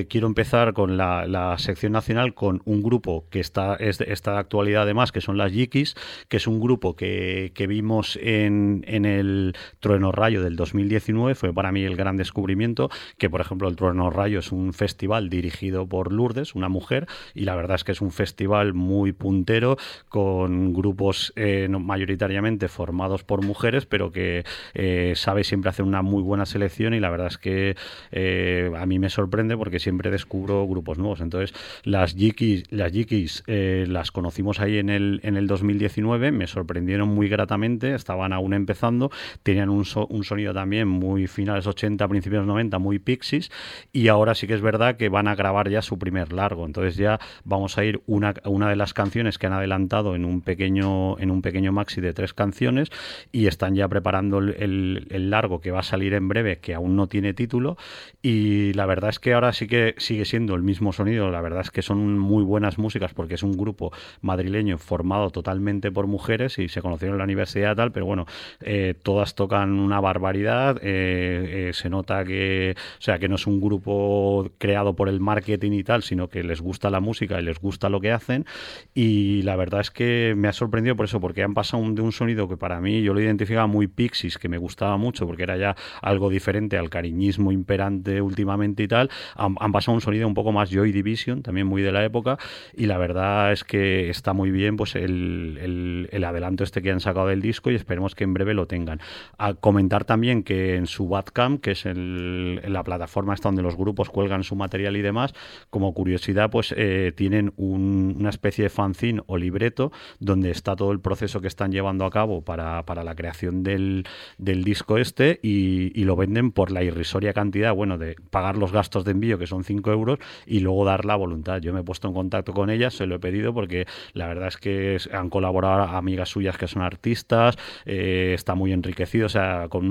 quiero 0.09 0.27
empezar 0.27 0.73
con 0.73 0.97
la, 0.97 1.27
la 1.27 1.59
sección 1.59 1.93
nacional 1.93 2.35
con 2.35 2.63
un 2.65 2.83
grupo 2.83 3.27
que 3.31 3.41
está, 3.41 3.77
es 3.77 3.99
de, 3.99 4.13
esta 4.13 4.39
actualidad 4.39 4.83
además, 4.83 5.13
que 5.13 5.21
son 5.21 5.37
las 5.37 5.53
Yikis, 5.53 5.95
que 6.29 6.37
es 6.37 6.47
un 6.47 6.61
grupo 6.61 6.97
que, 6.97 7.53
que 7.55 7.67
vimos 7.67 8.19
en, 8.21 8.85
en, 8.87 9.05
el 9.05 9.55
Trueno 9.81 10.13
Rayo 10.13 10.43
del 10.43 10.57
2019, 10.57 11.35
fue 11.35 11.53
para 11.53 11.73
mí 11.73 11.85
el 11.85 11.97
gran 11.97 12.17
descubrimiento, 12.17 12.91
que 13.19 13.31
por 13.31 13.41
ejemplo 13.41 13.69
el 13.69 13.77
Trueno 13.77 14.11
Rayo 14.11 14.39
es 14.39 14.53
un 14.53 14.73
festival 14.73 15.29
dirigido 15.29 15.87
por 15.87 16.13
Lourdes, 16.13 16.55
una 16.55 16.69
mujer, 16.69 17.07
y 17.35 17.45
la 17.45 17.55
verdad 17.57 17.77
es 17.77 17.85
que 17.85 17.93
es 17.93 18.01
un 18.01 18.13
festival 18.13 18.75
muy 18.75 19.13
puntero, 19.13 19.77
con 20.09 20.73
grupos 20.73 21.33
eh, 21.37 21.69
mayoritariamente 21.69 22.69
formados 22.69 23.25
por 23.25 23.45
mujeres, 23.45 23.87
pero 23.87 24.13
que 24.13 24.45
eh, 24.75 25.13
sabe 25.17 25.45
siempre 25.45 25.71
hacer 25.71 25.85
una 25.85 26.03
muy 26.03 26.23
buena 26.23 26.47
selección 26.47 26.95
y 26.95 27.01
la 27.01 27.11
verdad 27.11 27.29
es 27.29 27.39
que 27.39 27.77
eh, 28.25 28.71
a 28.77 28.87
mí 28.87 28.99
me 29.01 29.11
sorprende 29.11 29.57
porque 29.57 29.81
siempre 29.81 30.11
descubro 30.11 30.67
grupos 30.69 30.99
nuevos. 30.99 31.21
Entonces, 31.21 31.53
las 31.83 32.15
Yikis, 32.15 32.65
las 32.71 32.93
Yikis 32.93 33.43
eh, 33.49 33.85
las 33.89 34.13
conocimos 34.13 34.61
ahí 34.61 34.79
en 34.79 34.91
el, 34.91 35.21
en 35.25 35.37
el 35.37 35.49
2019, 35.49 36.31
me 36.31 36.47
sorprendieron 36.47 37.09
muy 37.09 37.29
gratamente, 37.29 37.95
estaban 37.95 38.33
aún 38.33 38.55
empezando, 38.55 39.11
tenían 39.43 39.71
un, 39.71 39.85
un 40.09 40.25
sonido 40.25 40.55
también 40.55 40.87
muy 40.87 41.27
finales 41.27 41.67
80, 41.67 42.07
principios 42.07 42.47
90, 42.47 42.79
muy 42.79 43.01
pixies, 43.01 43.51
y 43.93 44.07
ahora 44.09 44.35
sí 44.37 44.47
que 44.47 44.55
es 44.55 44.63
verdad 44.63 44.97
que 44.97 45.09
van 45.09 45.27
a 45.27 45.35
grabar 45.35 45.69
ya 45.69 45.83
su 45.83 45.99
primer 45.99 46.33
largo. 46.33 46.65
Entonces 46.65 46.97
ya 46.97 47.19
vamos 47.45 47.79
a 47.79 47.85
ir 47.85 48.03
una, 48.07 48.35
una 48.45 48.69
de 48.69 48.77
las 48.77 48.95
canciones 48.95 49.39
que 49.39 49.49
han 49.49 49.53
adelantado 49.53 50.15
en 50.15 50.25
un 50.25 50.43
pequeño, 50.43 51.19
en 51.19 51.31
un 51.31 51.43
pequeño 51.43 51.73
maxi 51.73 52.01
de 52.01 52.13
tres 52.13 52.35
canciones 52.35 52.91
y 53.33 53.47
están 53.47 53.75
ya 53.75 53.89
preparando 53.89 54.39
el, 54.39 55.09
el 55.11 55.31
largo 55.31 55.61
que 55.61 55.73
va 55.73 55.81
a 55.81 55.85
salir 55.85 56.15
en 56.15 56.29
breve, 56.29 56.59
que 56.59 56.75
aún 56.75 56.95
no 56.95 57.09
tiene 57.09 57.35
título. 57.35 57.77
Y 58.21 58.73
la 58.75 58.87
verdad 58.87 59.11
es 59.11 59.19
que 59.19 59.35
ahora 59.35 59.53
sí 59.53 59.67
que 59.67 59.95
sigue 59.99 60.25
siendo 60.25 60.55
el 60.55 60.63
mismo 60.63 60.93
sonido. 60.93 61.31
La 61.31 61.41
verdad 61.41 61.63
es 61.63 61.71
que 61.71 61.83
son 61.83 62.19
muy 62.19 62.45
buenas 62.45 62.79
músicas 62.79 63.15
porque 63.15 63.35
es 63.35 63.43
un 63.43 63.57
grupo 63.57 63.93
madrileño 64.21 64.79
formado 64.79 65.31
totalmente 65.31 65.91
por 65.91 66.07
mujeres 66.07 66.59
y 66.59 66.69
se 66.69 66.83
conocieron 66.83 67.15
en 67.15 67.19
la 67.19 67.25
universidad 67.25 67.75
tal, 67.77 67.93
pero 67.93 68.07
bueno, 68.07 68.27
eh, 68.61 68.95
todas 69.03 69.35
tocan 69.35 69.79
una 69.79 70.01
barbaridad. 70.01 70.79
Eh, 70.83 71.69
eh, 71.69 71.73
se 71.73 71.89
nota 71.89 72.25
que, 72.25 72.75
o 72.77 73.03
sea, 73.03 73.19
que 73.19 73.29
no 73.29 73.37
es 73.37 73.47
un 73.47 73.61
grupo 73.61 74.51
creado 74.59 74.95
por 74.95 75.09
el 75.09 75.21
marketing 75.21 75.73
y 75.73 75.85
tal, 75.85 76.03
sino 76.03 76.29
que 76.29 76.43
les 76.43 76.61
gusta 76.61 76.91
la 76.91 77.01
música 77.01 77.41
y 77.41 77.43
les 77.45 77.59
gusta 77.59 77.89
lo 77.89 78.01
que 78.01 78.13
hacen. 78.13 78.47
Y 78.95 79.43
la 79.43 79.57
verdad 79.57 79.81
es 79.81 79.91
que 79.91 80.35
me 80.37 80.49
ha 80.49 80.53
sorprendido 80.53 80.97
por 80.97 81.07
eso, 81.07 81.21
porque 81.21 81.43
han 81.43 81.55
pasado 81.55 81.83
de 81.93 82.03
un 82.03 82.13
sonido 82.13 82.49
que 82.49 82.57
para 82.57 82.81
mí 82.81 83.03
yo 83.03 83.15
lo 83.15 83.21
identificaba 83.21 83.67
muy 83.67 83.87
Pixies, 83.87 84.39
que 84.39 84.49
me 84.49 84.59
gustaba 84.59 84.97
mucho 84.97 85.27
porque 85.27 85.43
era 85.43 85.57
ya 85.57 85.77
algo 86.01 86.31
diferente 86.31 86.77
al 86.77 86.91
cariñismo 86.91 87.53
imperante 87.53 88.02
últimamente 88.21 88.83
y 88.83 88.89
tal, 88.89 89.11
han, 89.37 89.55
han 89.61 89.73
pasado 89.73 89.95
un 89.95 90.01
sonido 90.01 90.27
un 90.27 90.35
poco 90.35 90.53
más 90.53 90.71
Joy 90.71 90.93
Division, 90.93 91.43
también 91.43 91.67
muy 91.67 91.83
de 91.83 91.93
la 91.93 92.05
época, 92.05 92.39
y 92.77 92.87
la 92.87 92.99
verdad 92.99 93.53
es 93.53 93.65
que 93.65 94.11
está 94.11 94.33
muy 94.33 94.51
bien 94.51 94.77
pues 94.77 94.95
el, 94.95 96.09
el, 96.11 96.25
adelanto 96.25 96.65
este 96.65 96.83
que 96.83 96.91
han 96.91 97.01
sacado 97.01 97.29
del 97.29 97.43
disco 97.43 97.71
y 97.71 97.75
esperemos 97.75 98.15
que 98.15 98.25
en 98.25 98.35
breve 98.35 98.55
lo 98.55 98.67
tengan. 98.67 99.01
A 99.39 99.55
comentar 99.55 100.05
también 100.05 100.43
que 100.43 100.77
en 100.77 100.87
su 100.87 101.09
Badcamp, 101.09 101.61
que 101.61 101.73
es 101.73 101.87
el, 101.87 102.61
la 102.73 102.85
plataforma 102.85 103.35
esta 103.35 103.49
donde 103.49 103.63
los 103.63 103.77
grupos 103.77 104.11
cuelgan 104.11 104.45
su 104.45 104.57
material 104.57 104.97
y 104.97 105.03
demás, 105.03 105.35
como 105.71 105.93
curiosidad, 105.95 106.51
pues 106.51 106.75
eh, 106.77 107.13
tienen 107.17 107.53
una 107.57 108.31
especie 108.31 108.65
de 108.65 108.71
fanzine 108.71 109.23
o 109.27 109.37
libreto 109.37 109.93
donde 110.21 110.51
está 110.51 110.77
todo 110.77 110.93
el 110.93 111.01
proceso 111.01 111.41
que 111.41 111.49
están 111.49 111.73
llevando 111.73 112.05
a 112.05 112.11
cabo 112.11 112.43
para, 112.43 112.85
para 112.85 113.05
la 113.05 113.15
creación 113.15 113.63
del, 113.63 114.05
del 114.39 114.65
disco 114.65 114.99
este 114.99 115.41
y, 115.43 115.99
y, 115.99 116.05
lo 116.05 116.17
venden 116.17 116.53
por 116.53 116.71
la 116.71 116.83
irrisoria 116.83 117.33
cantidad, 117.33 117.75
bueno, 117.83 117.99
de 117.99 118.15
pagar 118.31 118.57
los 118.57 118.71
gastos 118.71 119.05
de 119.05 119.11
envío 119.11 119.41
que 119.41 119.49
son 119.49 119.65
5 119.65 119.91
euros 119.91 120.21
y 120.47 120.61
luego 120.61 120.85
dar 120.85 121.05
la 121.05 121.17
voluntad. 121.17 121.61
Yo 121.61 121.73
me 121.73 121.81
he 121.81 121.83
puesto 121.83 122.07
en 122.07 122.15
contacto 122.15 122.53
con 122.53 122.71
ellas, 122.71 122.95
se 122.95 123.07
lo 123.07 123.17
he 123.17 123.19
pedido 123.19 123.53
porque 123.53 123.87
la 124.13 124.29
verdad 124.29 124.47
es 124.47 124.57
que 124.57 124.99
han 125.13 125.31
colaborado 125.31 125.83
amigas 125.83 126.29
suyas 126.29 126.57
que 126.57 126.69
son 126.69 126.83
artistas, 126.83 127.57
eh, 127.85 128.35
está 128.37 128.55
muy 128.55 128.73
enriquecido, 128.73 129.27
o 129.27 129.29
sea, 129.29 129.67
con 129.69 129.85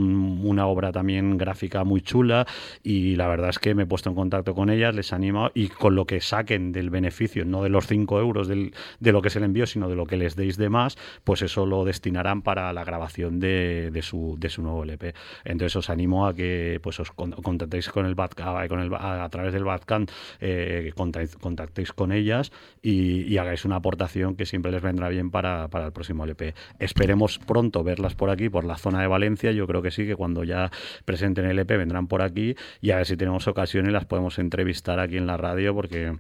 una 0.45 0.67
obra 0.67 0.93
también 0.93 1.38
gráfica 1.38 1.83
muy 1.83 2.00
chula 2.00 2.48
y 2.81 3.17
la 3.17 3.27
verdad 3.27 3.50
es 3.50 3.60
que 3.60 3.75
me 3.75 3.83
he 3.83 3.86
puesto 3.86 4.07
en 4.07 4.15
contacto 4.15 4.55
con 4.55 4.69
ellas, 4.69 4.95
les 4.95 5.12
animo 5.12 5.51
y 5.53 5.67
con 5.67 5.93
lo 5.93 6.05
que 6.05 6.21
saquen 6.21 6.71
del 6.71 6.89
beneficio, 6.89 7.43
no 7.43 7.62
de 7.62 7.67
los 7.67 7.88
5 7.88 8.21
euros 8.21 8.48
del, 8.48 8.74
de 9.01 9.12
lo 9.12 9.21
que 9.21 9.29
se 9.29 9.41
le 9.41 9.48
envió, 9.48 9.65
sino 9.65 9.89
de 9.89 9.98
lo 9.98 10.05
que 10.05 10.15
les 10.15 10.38
deis 10.38 10.55
de 10.55 10.69
más, 10.69 10.98
pues 11.25 11.41
eso 11.41 11.65
lo 11.65 11.83
destinarán 11.83 12.41
para 12.41 12.71
la 12.71 12.86
grabación 12.86 13.41
de, 13.41 13.91
de, 13.91 14.01
su, 14.01 14.38
de 14.39 14.48
su 14.48 14.62
nuevo 14.62 14.83
LP. 14.83 15.13
Entonces 15.43 15.75
os 15.75 15.89
animo 15.89 16.25
a 16.25 16.33
que 16.33 16.79
pues 16.81 17.01
os 17.01 17.12
contactéis 17.12 17.80
con 17.89 18.05
el, 18.05 18.13
el 18.13 18.93
a, 18.93 19.29
través 19.29 19.53
del 19.53 19.63
Badcamp 19.63 20.09
eh, 20.39 20.91
contactéis 20.95 21.93
con 21.93 22.11
ellas 22.11 22.51
y, 22.81 23.38
hagáis 23.38 23.65
una 23.65 23.77
aportación 23.77 24.35
que 24.35 24.45
siempre 24.45 24.71
les 24.71 24.83
vendrá 24.83 25.09
bien 25.09 25.31
para, 25.31 25.67
para, 25.67 25.88
el 25.88 25.91
próximo 25.91 26.25
LP. 26.25 26.53
Esperemos 26.77 27.39
pronto 27.39 27.83
verlas 27.83 28.13
por 28.13 28.29
aquí, 28.29 28.50
por 28.50 28.65
la 28.65 28.77
zona 28.77 29.01
de 29.01 29.07
Valencia. 29.07 29.51
Yo 29.51 29.65
creo 29.65 29.81
que 29.81 29.89
sí, 29.89 30.05
que 30.05 30.15
cuando 30.15 30.43
ya 30.43 30.69
presenten 31.05 31.45
el 31.45 31.51
LP 31.51 31.77
vendrán 31.77 32.07
por 32.07 32.21
aquí 32.21 32.55
y 32.81 32.91
a 32.91 32.97
ver 32.97 33.07
si 33.07 33.17
tenemos 33.17 33.47
ocasión 33.47 33.88
y 33.88 33.91
las 33.91 34.05
podemos 34.05 34.38
entrevistar 34.38 35.00
aquí 35.00 35.17
en 35.17 35.25
la 35.25 35.38
radio 35.38 35.73
porque 35.73 36.15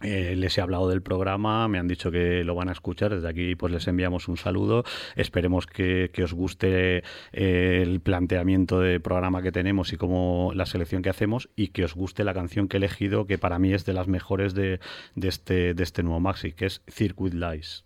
eh, 0.00 0.34
les 0.36 0.56
he 0.56 0.60
hablado 0.60 0.88
del 0.88 1.02
programa, 1.02 1.66
me 1.68 1.78
han 1.78 1.88
dicho 1.88 2.10
que 2.10 2.44
lo 2.44 2.54
van 2.54 2.68
a 2.68 2.72
escuchar. 2.72 3.14
Desde 3.14 3.28
aquí, 3.28 3.54
pues 3.56 3.72
les 3.72 3.86
enviamos 3.88 4.28
un 4.28 4.36
saludo. 4.36 4.84
Esperemos 5.16 5.66
que, 5.66 6.10
os 6.22 6.32
guste 6.32 7.02
eh, 7.32 7.82
el 7.82 8.00
planteamiento 8.00 8.80
de 8.80 9.00
programa 9.00 9.42
que 9.42 9.52
tenemos 9.52 9.92
y 9.92 9.96
como 9.96 10.52
la 10.54 10.66
selección 10.66 11.02
que 11.02 11.10
hacemos 11.10 11.48
y 11.56 11.68
que 11.68 11.84
os 11.84 11.94
guste 11.94 12.24
la 12.24 12.34
canción 12.34 12.68
que 12.68 12.76
he 12.76 12.78
elegido, 12.78 13.26
que 13.26 13.38
para 13.38 13.58
mí 13.58 13.72
es 13.72 13.84
de 13.84 13.92
las 13.92 14.08
mejores 14.08 14.54
de, 14.54 14.80
este, 15.20 15.80
este 15.82 16.02
nuevo 16.02 16.20
maxi, 16.20 16.52
que 16.52 16.66
es 16.66 16.82
Circuit 16.88 17.34
Lies. 17.34 17.84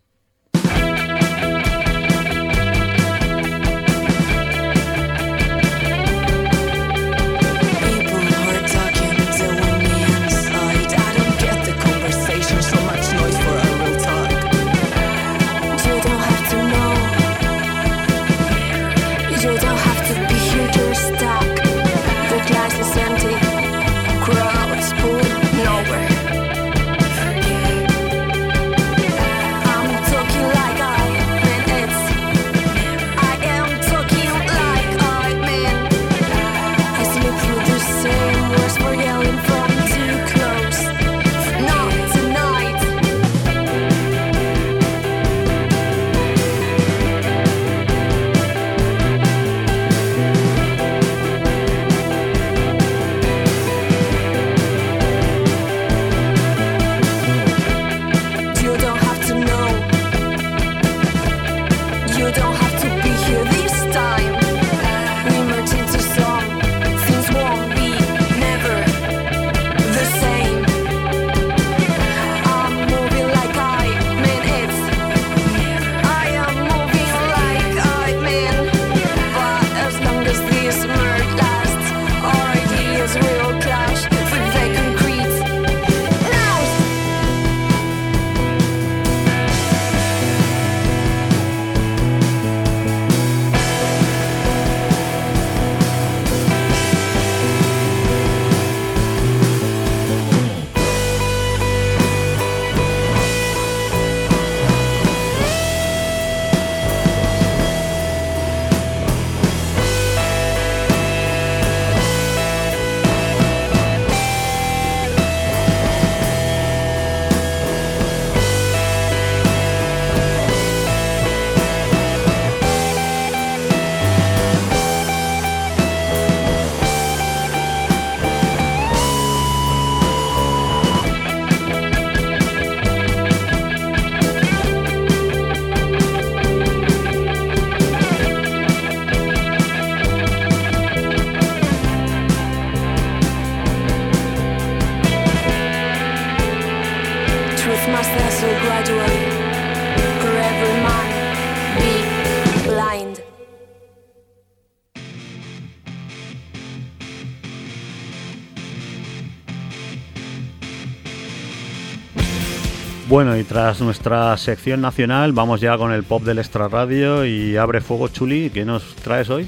Bueno, 163.12 163.36
y 163.36 163.44
tras 163.44 163.78
nuestra 163.82 164.34
sección 164.38 164.80
nacional, 164.80 165.34
vamos 165.34 165.60
ya 165.60 165.76
con 165.76 165.92
el 165.92 166.02
pop 166.02 166.22
del 166.22 166.38
Extra 166.38 166.68
Radio 166.68 167.26
y 167.26 167.58
abre 167.58 167.82
fuego 167.82 168.08
Chuli. 168.08 168.48
¿Qué 168.48 168.64
nos 168.64 168.96
traes 168.96 169.28
hoy? 169.28 169.46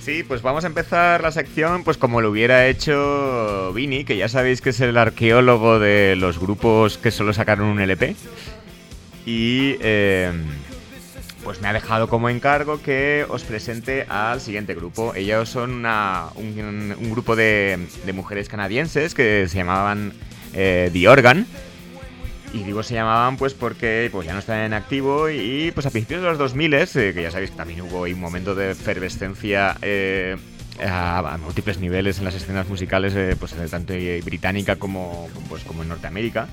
Sí, 0.00 0.22
pues 0.22 0.40
vamos 0.40 0.64
a 0.64 0.68
empezar 0.68 1.20
la 1.20 1.30
sección 1.30 1.84
pues 1.84 1.98
como 1.98 2.22
lo 2.22 2.30
hubiera 2.30 2.66
hecho 2.68 3.70
Vini, 3.74 4.04
que 4.04 4.16
ya 4.16 4.30
sabéis 4.30 4.62
que 4.62 4.70
es 4.70 4.80
el 4.80 4.96
arqueólogo 4.96 5.78
de 5.78 6.16
los 6.16 6.38
grupos 6.38 6.96
que 6.96 7.10
solo 7.10 7.34
sacaron 7.34 7.66
un 7.66 7.80
LP. 7.80 8.16
Y 9.26 9.76
em, 9.80 10.46
pues 11.44 11.60
me 11.60 11.68
ha 11.68 11.74
dejado 11.74 12.08
como 12.08 12.30
encargo 12.30 12.80
que 12.80 13.26
os 13.28 13.42
presente 13.42 14.06
al 14.08 14.40
siguiente 14.40 14.74
grupo. 14.74 15.14
Ellos 15.14 15.50
son 15.50 15.84
un, 15.84 17.10
grupo 17.10 17.36
de, 17.36 17.78
mujeres 18.14 18.48
canadienses 18.48 19.14
que 19.14 19.48
se 19.50 19.58
llamaban 19.58 20.14
eh, 20.54 20.88
The 20.94 21.08
Organ. 21.08 21.46
Y 22.52 22.64
digo 22.64 22.82
se 22.82 22.94
llamaban 22.94 23.36
pues 23.38 23.54
porque 23.54 24.10
pues 24.12 24.26
ya 24.26 24.34
no 24.34 24.40
están 24.40 24.60
en 24.60 24.74
activo 24.74 25.30
y 25.30 25.70
pues 25.72 25.86
a 25.86 25.90
principios 25.90 26.22
de 26.22 26.28
los 26.28 26.38
2000, 26.38 26.74
eh, 26.74 26.86
que 27.14 27.22
ya 27.22 27.30
sabéis 27.30 27.50
que 27.50 27.56
también 27.56 27.80
hubo 27.80 28.02
un 28.02 28.20
momento 28.20 28.54
de 28.54 28.72
efervescencia 28.72 29.76
eh, 29.80 30.36
a, 30.86 31.38
múltiples 31.42 31.78
niveles 31.78 32.18
en 32.18 32.24
las 32.24 32.34
escenas 32.34 32.68
musicales, 32.68 33.14
eh, 33.14 33.36
pues 33.38 33.54
tanto 33.70 33.94
británica 34.24 34.76
como, 34.76 35.28
pues, 35.48 35.64
como 35.64 35.82
en 35.82 35.88
Norteamérica. 35.88 36.48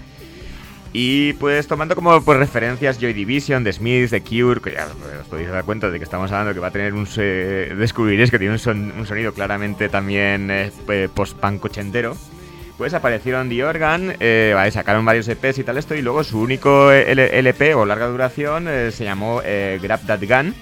Y 0.91 1.33
pues 1.33 1.67
tomando 1.67 1.95
como 1.95 2.19
pues, 2.23 2.39
referencias 2.39 2.97
Joy 2.99 3.13
Division, 3.13 3.63
The 3.63 3.73
Smiths, 3.73 4.09
The 4.09 4.21
Cure, 4.21 4.61
que 4.61 4.71
ya 4.71 4.87
os 5.21 5.27
podéis 5.27 5.49
dar 5.49 5.63
cuenta 5.63 5.91
de 5.91 5.99
que 5.99 6.03
estamos 6.03 6.31
hablando 6.31 6.53
que 6.53 6.59
va 6.61 6.67
a 6.67 6.71
tener 6.71 6.93
un... 6.93 7.05
descubriréis 7.77 8.31
que 8.31 8.39
tiene 8.39 8.53
un, 8.53 9.05
sonido 9.05 9.33
claramente 9.33 9.87
también 9.89 10.71
post-punk 11.13 11.65
ochentero 11.65 12.15
pues 12.79 12.93
aparecieron 12.93 13.49
The 13.49 13.65
Organ, 13.65 14.15
eh, 14.21 14.55
sacaron 14.71 15.03
varios 15.03 15.27
EPs 15.27 15.57
y 15.57 15.63
tal 15.65 15.77
esto, 15.77 15.95
y 15.95 16.01
luego 16.01 16.23
su 16.23 16.39
único 16.39 16.93
LP 16.93 17.75
o 17.75 17.85
larga 17.85 18.07
duración 18.07 18.69
eh, 18.69 18.91
se 18.93 19.03
llamó 19.03 19.41
eh, 19.43 19.79
Grab 19.83 19.99
That 20.05 20.21
Gun. 20.21 20.55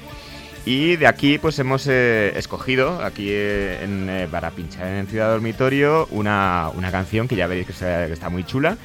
Y 0.66 0.96
de 0.96 1.06
aquí 1.06 1.38
pues 1.38 1.60
hemos 1.60 1.86
escogido, 1.86 3.04
aquí 3.04 3.32
para 4.32 4.50
pinchar 4.50 4.88
en 4.88 5.06
Ciudad 5.06 5.30
Dormitorio, 5.30 6.08
una, 6.10 6.72
canción 6.92 7.28
que 7.28 7.36
ya 7.36 7.46
veréis 7.46 7.68
que 7.68 8.12
está, 8.12 8.30
muy 8.30 8.44
chula 8.44 8.78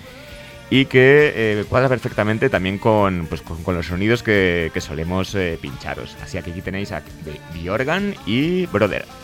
y 0.70 0.84
que 0.84 1.64
cuadra 1.68 1.88
perfectamente 1.88 2.50
también 2.50 2.78
con, 2.78 3.26
pues, 3.28 3.40
con, 3.40 3.74
los 3.74 3.86
sonidos 3.86 4.22
que, 4.22 4.70
solemos 4.78 5.34
pincharos. 5.60 6.16
Así 6.22 6.40
que 6.40 6.50
aquí 6.50 6.60
tenéis 6.60 6.92
a 6.92 7.02
The 7.54 7.70
Organ 7.70 8.14
y 8.26 8.66
Brother. 8.66 9.21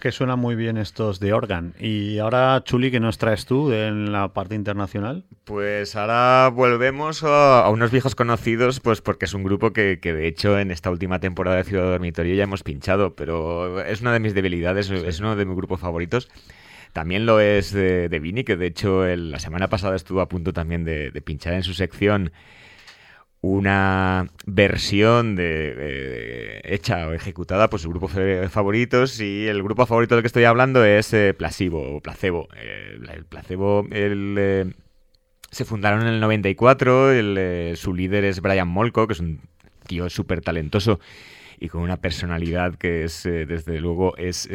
Es 0.00 0.02
que 0.02 0.12
suenan 0.12 0.38
muy 0.38 0.54
bien 0.54 0.78
estos 0.78 1.20
de 1.20 1.34
Organ. 1.34 1.74
Y 1.78 2.16
ahora, 2.20 2.62
Chuli, 2.64 2.90
¿qué 2.90 3.00
nos 3.00 3.18
traes 3.18 3.44
tú 3.44 3.70
en 3.70 4.12
la 4.12 4.32
parte 4.32 4.54
internacional? 4.54 5.24
Pues 5.44 5.94
ahora 5.94 6.48
volvemos 6.48 7.22
a, 7.22 7.68
unos 7.68 7.90
viejos 7.90 8.14
conocidos, 8.14 8.80
pues 8.80 9.02
porque 9.02 9.26
es 9.26 9.34
un 9.34 9.44
grupo 9.44 9.74
que, 9.74 9.98
de 10.00 10.26
hecho 10.26 10.58
en 10.58 10.70
esta 10.70 10.90
última 10.90 11.20
temporada 11.20 11.58
de 11.58 11.64
Ciudad 11.64 11.84
Dormitorio 11.84 12.34
ya 12.34 12.44
hemos 12.44 12.62
pinchado, 12.62 13.14
pero 13.14 13.82
es 13.82 14.00
una 14.00 14.14
de 14.14 14.20
mis 14.20 14.32
debilidades, 14.32 14.88
es 14.88 15.20
uno 15.20 15.36
de 15.36 15.44
mis 15.44 15.54
grupos 15.54 15.80
favoritos. 15.80 16.30
También 16.94 17.26
lo 17.26 17.38
es 17.38 17.70
de, 17.70 18.08
Vini, 18.22 18.42
que 18.42 18.56
de 18.56 18.68
hecho 18.68 19.04
la 19.04 19.38
semana 19.38 19.68
pasada 19.68 19.96
estuvo 19.96 20.22
a 20.22 20.30
punto 20.30 20.54
también 20.54 20.82
de 20.82 21.22
pinchar 21.22 21.52
en 21.52 21.62
su 21.62 21.74
sección 21.74 22.32
una 23.42 24.28
versión 24.46 25.34
de, 25.34 26.60
hecha 26.64 27.08
o 27.08 27.12
ejecutada 27.12 27.70
por 27.70 27.80
sus 27.80 27.90
grupos 27.90 28.12
favoritos 28.50 29.20
y 29.20 29.46
el 29.46 29.62
grupo 29.62 29.86
favorito 29.86 30.14
del 30.14 30.22
que 30.22 30.26
estoy 30.26 30.44
hablando 30.44 30.84
es 30.84 31.12
eh, 31.14 31.34
Placebo 31.34 31.96
o 31.96 32.00
Placebo. 32.00 32.48
el 32.54 33.24
Placebo 33.24 33.86
eh, 33.90 34.70
se 35.50 35.64
fundaron 35.64 36.02
en 36.02 36.08
el 36.08 36.20
94, 36.20 37.12
eh, 37.12 37.74
su 37.76 37.94
líder 37.94 38.24
es 38.24 38.40
Brian 38.40 38.68
Molko, 38.68 39.06
que 39.06 39.14
es 39.14 39.20
un 39.20 39.40
tío 39.86 40.10
súper 40.10 40.42
talentoso 40.42 41.00
y 41.58 41.68
con 41.68 41.82
una 41.82 41.96
personalidad 41.96 42.74
que 42.74 43.04
es, 43.04 43.24
desde 43.24 43.80
luego, 43.80 44.16
es 44.16 44.48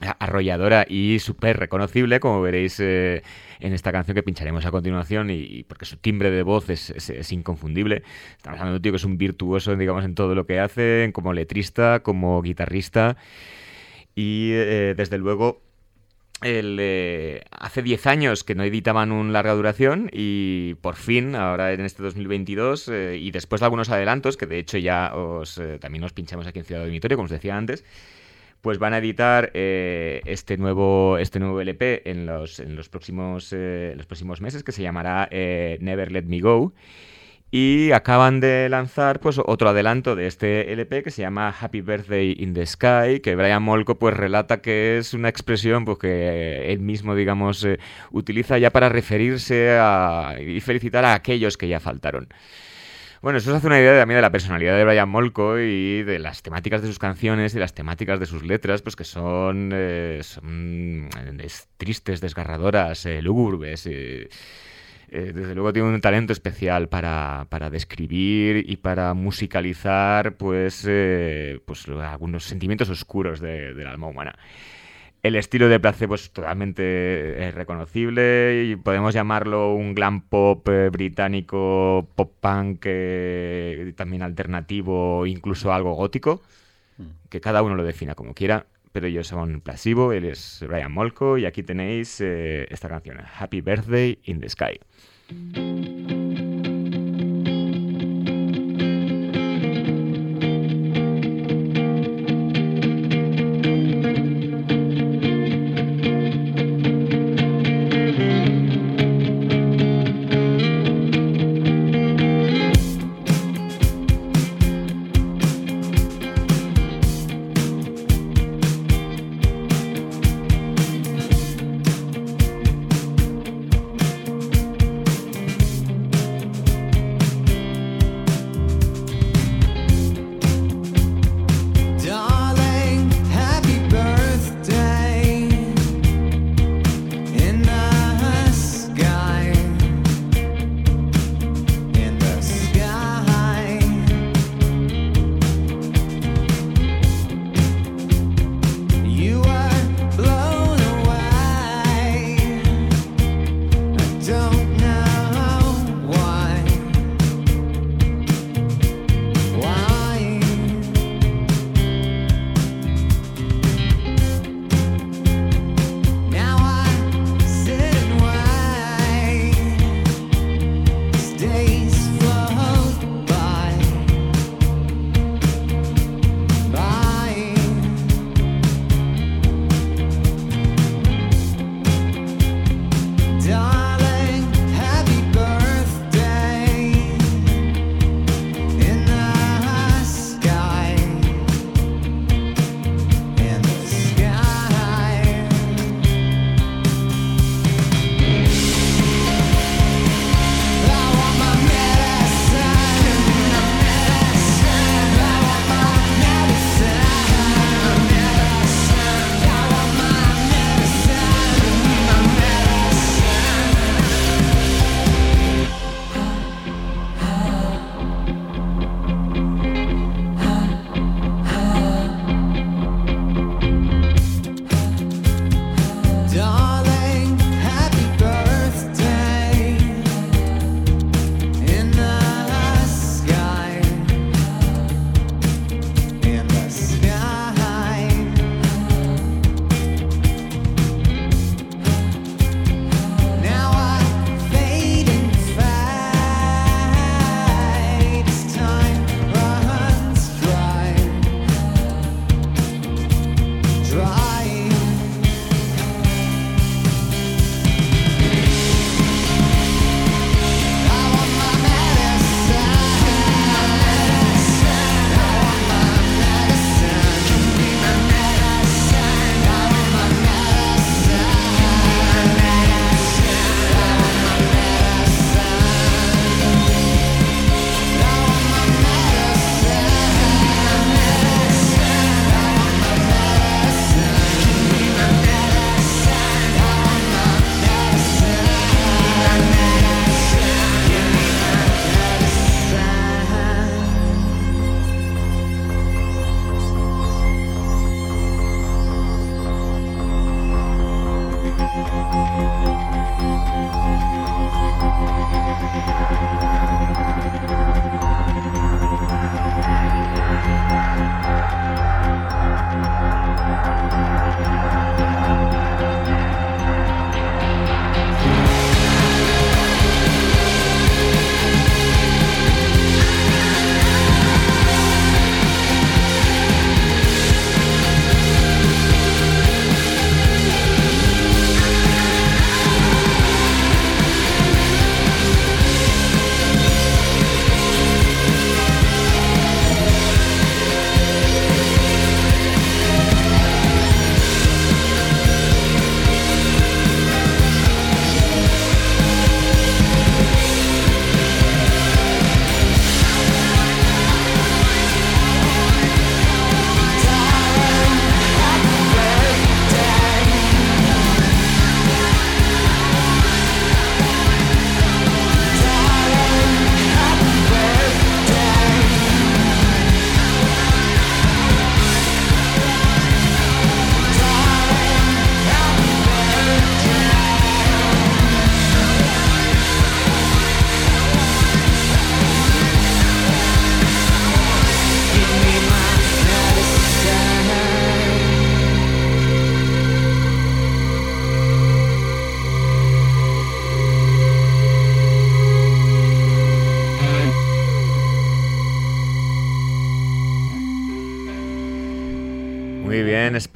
arrolladora 0.00 0.86
y 0.88 1.18
súper 1.18 1.58
reconocible, 1.58 2.20
como 2.20 2.40
veréis 2.40 2.78
eh, 2.80 3.22
en 3.60 3.72
esta 3.72 3.90
canción 3.92 4.14
que 4.14 4.22
pincharemos 4.22 4.64
a 4.64 4.70
continuación, 4.70 5.30
y, 5.30 5.64
porque 5.64 5.84
su 5.84 5.96
timbre 5.96 6.30
de 6.30 6.42
voz 6.42 6.70
es, 6.70 7.32
inconfundible. 7.32 8.02
Estamos 8.36 8.60
hablando 8.60 8.74
de 8.74 8.76
un 8.76 8.82
tío 8.82 8.92
que 8.92 8.96
es 8.96 9.04
un 9.04 9.18
virtuoso, 9.18 9.74
digamos, 9.76 10.04
en 10.04 10.14
todo 10.14 10.34
lo 10.34 10.46
que 10.46 10.60
hace, 10.60 11.10
como 11.12 11.32
letrista, 11.32 12.00
como 12.00 12.40
guitarrista, 12.42 13.16
y 14.14 14.50
eh, 14.52 14.94
desde 14.96 15.18
luego 15.18 15.62
eh, 16.42 17.42
hace 17.50 17.82
10 17.82 18.06
años 18.06 18.44
que 18.44 18.54
no 18.54 18.62
editaban 18.62 19.10
un 19.10 19.32
larga 19.32 19.54
duración 19.54 20.08
y 20.12 20.74
por 20.80 20.94
fin, 20.94 21.34
ahora 21.34 21.72
en 21.72 21.80
este 21.80 22.04
2022, 22.04 22.88
y 23.16 23.30
después 23.32 23.60
de 23.60 23.66
algunos 23.66 23.90
adelantos, 23.90 24.36
que 24.36 24.46
de 24.46 24.58
hecho 24.60 24.78
ya 24.78 25.12
os, 25.14 25.60
también 25.80 26.04
os 26.04 26.12
pinchamos 26.12 26.46
aquí 26.46 26.60
en 26.60 26.64
Ciudad 26.64 26.82
Dormitorio, 26.82 27.16
como 27.16 27.24
os 27.24 27.32
decía 27.32 27.56
antes, 27.56 27.84
pues 28.60 28.78
van 28.78 28.92
a 28.94 28.98
editar 28.98 29.50
eh, 29.54 30.20
este, 30.24 30.56
nuevo, 30.56 31.18
este 31.18 31.38
nuevo 31.38 31.60
LP 31.60 32.10
en 32.10 32.26
los, 32.26 32.60
en 32.60 32.76
los, 32.76 32.88
próximos, 32.88 33.52
eh, 33.52 33.94
los 33.96 34.06
próximos 34.06 34.40
meses, 34.40 34.64
que 34.64 34.72
se 34.72 34.82
llamará 34.82 35.28
eh, 35.30 35.78
Never 35.80 36.10
Let 36.12 36.24
Me 36.24 36.40
Go. 36.40 36.72
Y 37.50 37.92
acaban 37.92 38.40
de 38.40 38.68
lanzar 38.68 39.20
pues 39.20 39.40
otro 39.42 39.70
adelanto 39.70 40.14
de 40.14 40.26
este 40.26 40.70
LP 40.70 41.02
que 41.02 41.10
se 41.10 41.22
llama 41.22 41.54
Happy 41.58 41.80
Birthday 41.80 42.36
in 42.38 42.52
the 42.52 42.66
Sky, 42.66 43.20
que 43.22 43.36
Brian 43.36 43.62
Molko 43.62 43.98
pues 43.98 44.14
relata 44.14 44.60
que 44.60 44.98
es 44.98 45.14
una 45.14 45.30
expresión 45.30 45.86
pues, 45.86 45.96
que 45.98 46.70
él 46.70 46.80
mismo, 46.80 47.14
digamos, 47.14 47.66
utiliza 48.10 48.58
ya 48.58 48.68
para 48.70 48.90
referirse 48.90 49.78
a, 49.80 50.36
y 50.38 50.60
felicitar 50.60 51.06
a 51.06 51.14
aquellos 51.14 51.56
que 51.56 51.68
ya 51.68 51.80
faltaron. 51.80 52.28
Bueno, 53.20 53.38
eso 53.38 53.50
os 53.50 53.56
hace 53.56 53.66
una 53.66 53.80
idea 53.80 53.98
también 53.98 54.18
de 54.18 54.22
la 54.22 54.30
personalidad 54.30 54.76
de 54.76 54.84
Brian 54.84 55.08
Molko 55.08 55.58
y 55.58 56.04
de 56.04 56.20
las 56.20 56.42
temáticas 56.42 56.82
de 56.82 56.88
sus 56.88 57.00
canciones 57.00 57.52
y 57.52 57.58
las 57.58 57.74
temáticas 57.74 58.20
de 58.20 58.26
sus 58.26 58.44
letras, 58.44 58.80
pues 58.80 58.94
que 58.94 59.02
son, 59.02 59.70
eh, 59.74 60.20
son 60.22 61.08
tristes, 61.76 62.20
desgarradoras, 62.20 63.06
eh, 63.06 63.20
lúgubres. 63.20 63.86
Eh, 63.86 64.28
desde 65.10 65.54
luego 65.56 65.72
tiene 65.72 65.88
un 65.88 66.00
talento 66.00 66.32
especial 66.32 66.88
para, 66.88 67.46
para 67.48 67.70
describir 67.70 68.64
y 68.70 68.76
para 68.76 69.14
musicalizar 69.14 70.36
pues, 70.36 70.82
pues 71.64 71.88
algunos 71.88 72.44
sentimientos 72.44 72.88
oscuros 72.88 73.40
de, 73.40 73.74
del 73.74 73.86
alma 73.88 74.06
humana. 74.06 74.38
El 75.22 75.34
estilo 75.34 75.68
de 75.68 75.80
Placebo 75.80 76.14
es 76.14 76.30
totalmente 76.30 76.82
eh, 76.82 77.50
reconocible 77.50 78.64
y 78.64 78.76
podemos 78.76 79.12
llamarlo 79.12 79.74
un 79.74 79.94
glam 79.94 80.22
pop 80.22 80.68
eh, 80.68 80.90
británico, 80.90 82.08
pop 82.14 82.32
punk, 82.40 82.84
eh, 82.84 83.92
también 83.96 84.22
alternativo, 84.22 85.26
incluso 85.26 85.72
algo 85.72 85.94
gótico, 85.94 86.40
mm. 86.98 87.28
que 87.28 87.40
cada 87.40 87.62
uno 87.62 87.74
lo 87.74 87.82
defina 87.82 88.14
como 88.14 88.32
quiera, 88.32 88.66
pero 88.92 89.08
ellos 89.08 89.26
son 89.26 89.60
Placebo, 89.60 90.12
él 90.12 90.24
es 90.24 90.64
Brian 90.66 90.92
Molko 90.92 91.36
y 91.36 91.46
aquí 91.46 91.64
tenéis 91.64 92.20
esta 92.20 92.88
canción, 92.88 93.18
Happy 93.38 93.60
Birthday 93.60 94.20
in 94.24 94.40
the 94.40 94.48
Sky. 94.48 94.78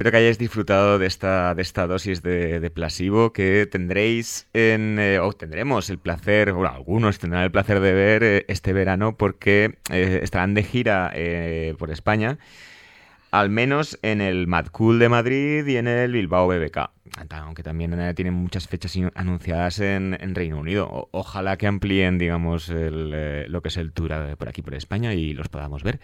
Espero 0.03 0.17
que 0.17 0.17
hayáis 0.17 0.37
disfrutado 0.37 0.99
de 0.99 1.07
esta, 1.07 1.55
de 1.55 1.61
esta 1.61 1.87
dosis 1.87 2.21
de, 2.21 2.59
de 2.59 2.69
plasivo 2.69 3.31
que 3.31 3.65
tendréis 3.71 4.49
en, 4.51 4.99
eh, 4.99 5.19
o 5.19 5.31
tendremos 5.31 5.89
el 5.89 5.97
placer, 5.97 6.51
bueno, 6.51 6.75
algunos 6.75 7.19
tendrán 7.19 7.43
el 7.43 7.51
placer 7.51 7.79
de 7.79 7.93
ver 7.93 8.21
eh, 8.21 8.45
este 8.49 8.73
verano 8.73 9.15
porque 9.15 9.77
eh, 9.89 10.19
estarán 10.21 10.55
de 10.55 10.63
gira 10.63 11.13
por 11.77 11.89
España, 11.89 12.37
al 13.31 13.49
menos 13.49 13.97
en 14.01 14.19
el 14.19 14.45
Mad 14.45 14.67
Cool 14.73 14.99
de 14.99 15.07
Madrid 15.07 15.65
y 15.65 15.77
en 15.77 15.87
el 15.87 16.11
Bilbao 16.11 16.49
BBK. 16.49 16.79
Aunque 17.29 17.63
también 17.63 17.95
tienen 18.13 18.33
muchas 18.33 18.67
fechas 18.67 18.97
anunciadas 19.15 19.79
en, 19.79 20.17
en 20.19 20.35
Reino 20.35 20.57
Unido. 20.57 21.07
Ojalá 21.11 21.55
que 21.55 21.67
amplíen, 21.67 22.17
digamos, 22.17 22.67
el, 22.67 23.49
lo 23.49 23.61
que 23.61 23.69
es 23.69 23.77
el 23.77 23.93
tour 23.93 24.35
por 24.35 24.49
aquí 24.49 24.61
por 24.61 24.73
España 24.75 25.13
y 25.13 25.33
los 25.33 25.47
podamos 25.47 25.81
ver. 25.81 26.01